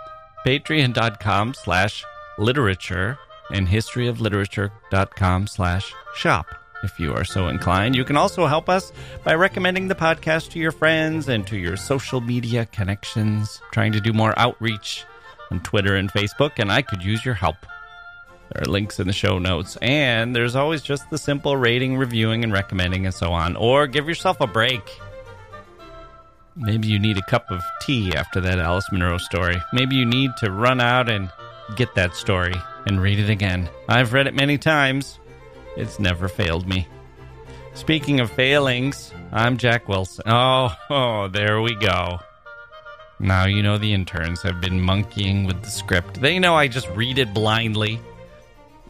[0.45, 2.03] patreon.com slash
[2.37, 3.17] literature,
[3.51, 6.45] and historyofliterature.com slash shop
[6.83, 7.95] if you are so inclined.
[7.95, 8.91] You can also help us
[9.23, 14.01] by recommending the podcast to your friends and to your social media connections, trying to
[14.01, 15.05] do more outreach
[15.51, 17.55] on Twitter and Facebook, and I could use your help.
[18.53, 22.43] There are links in the show notes, and there's always just the simple rating, reviewing,
[22.43, 23.55] and recommending, and so on.
[23.55, 24.81] Or give yourself a break.
[26.57, 29.55] Maybe you need a cup of tea after that Alice Munro story.
[29.71, 31.31] Maybe you need to run out and
[31.77, 33.69] get that story and read it again.
[33.87, 35.19] I've read it many times,
[35.77, 36.87] it's never failed me.
[37.73, 40.25] Speaking of failings, I'm Jacke Wilson.
[40.27, 42.19] Oh, oh, there we go.
[43.17, 46.19] Now you know the interns have been monkeying with the script.
[46.19, 48.01] They know I just read it blindly,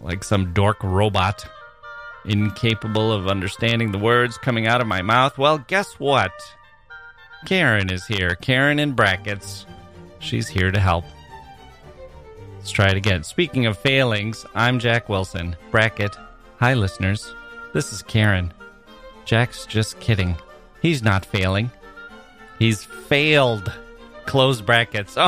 [0.02, 1.46] like some dork robot,
[2.26, 5.38] incapable of understanding the words coming out of my mouth.
[5.38, 6.32] Well, guess what?
[7.46, 8.36] Karen is here.
[8.36, 9.66] Karen in brackets.
[10.20, 11.06] She's here to help.
[12.58, 13.24] Let's try it again.
[13.24, 15.56] Speaking of failings, I'm Jacke Wilson.
[15.72, 16.16] Bracket.
[16.60, 17.34] Hi, listeners.
[17.74, 18.54] This is Karen.
[19.26, 20.36] Jacke's just kidding.
[20.82, 21.72] He's not failing.
[22.60, 23.72] He's failed
[24.26, 25.18] close brackets.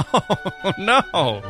[0.66, 1.42] Oh, no.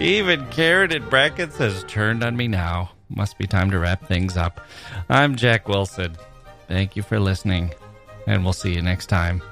[0.00, 2.90] Even Karen in brackets has turned on me now.
[3.10, 4.58] Must be time to wrap things up.
[5.10, 6.16] I'm Jacke Wilson.
[6.68, 7.74] Thank you for listening,
[8.26, 9.42] and we'll see you next time.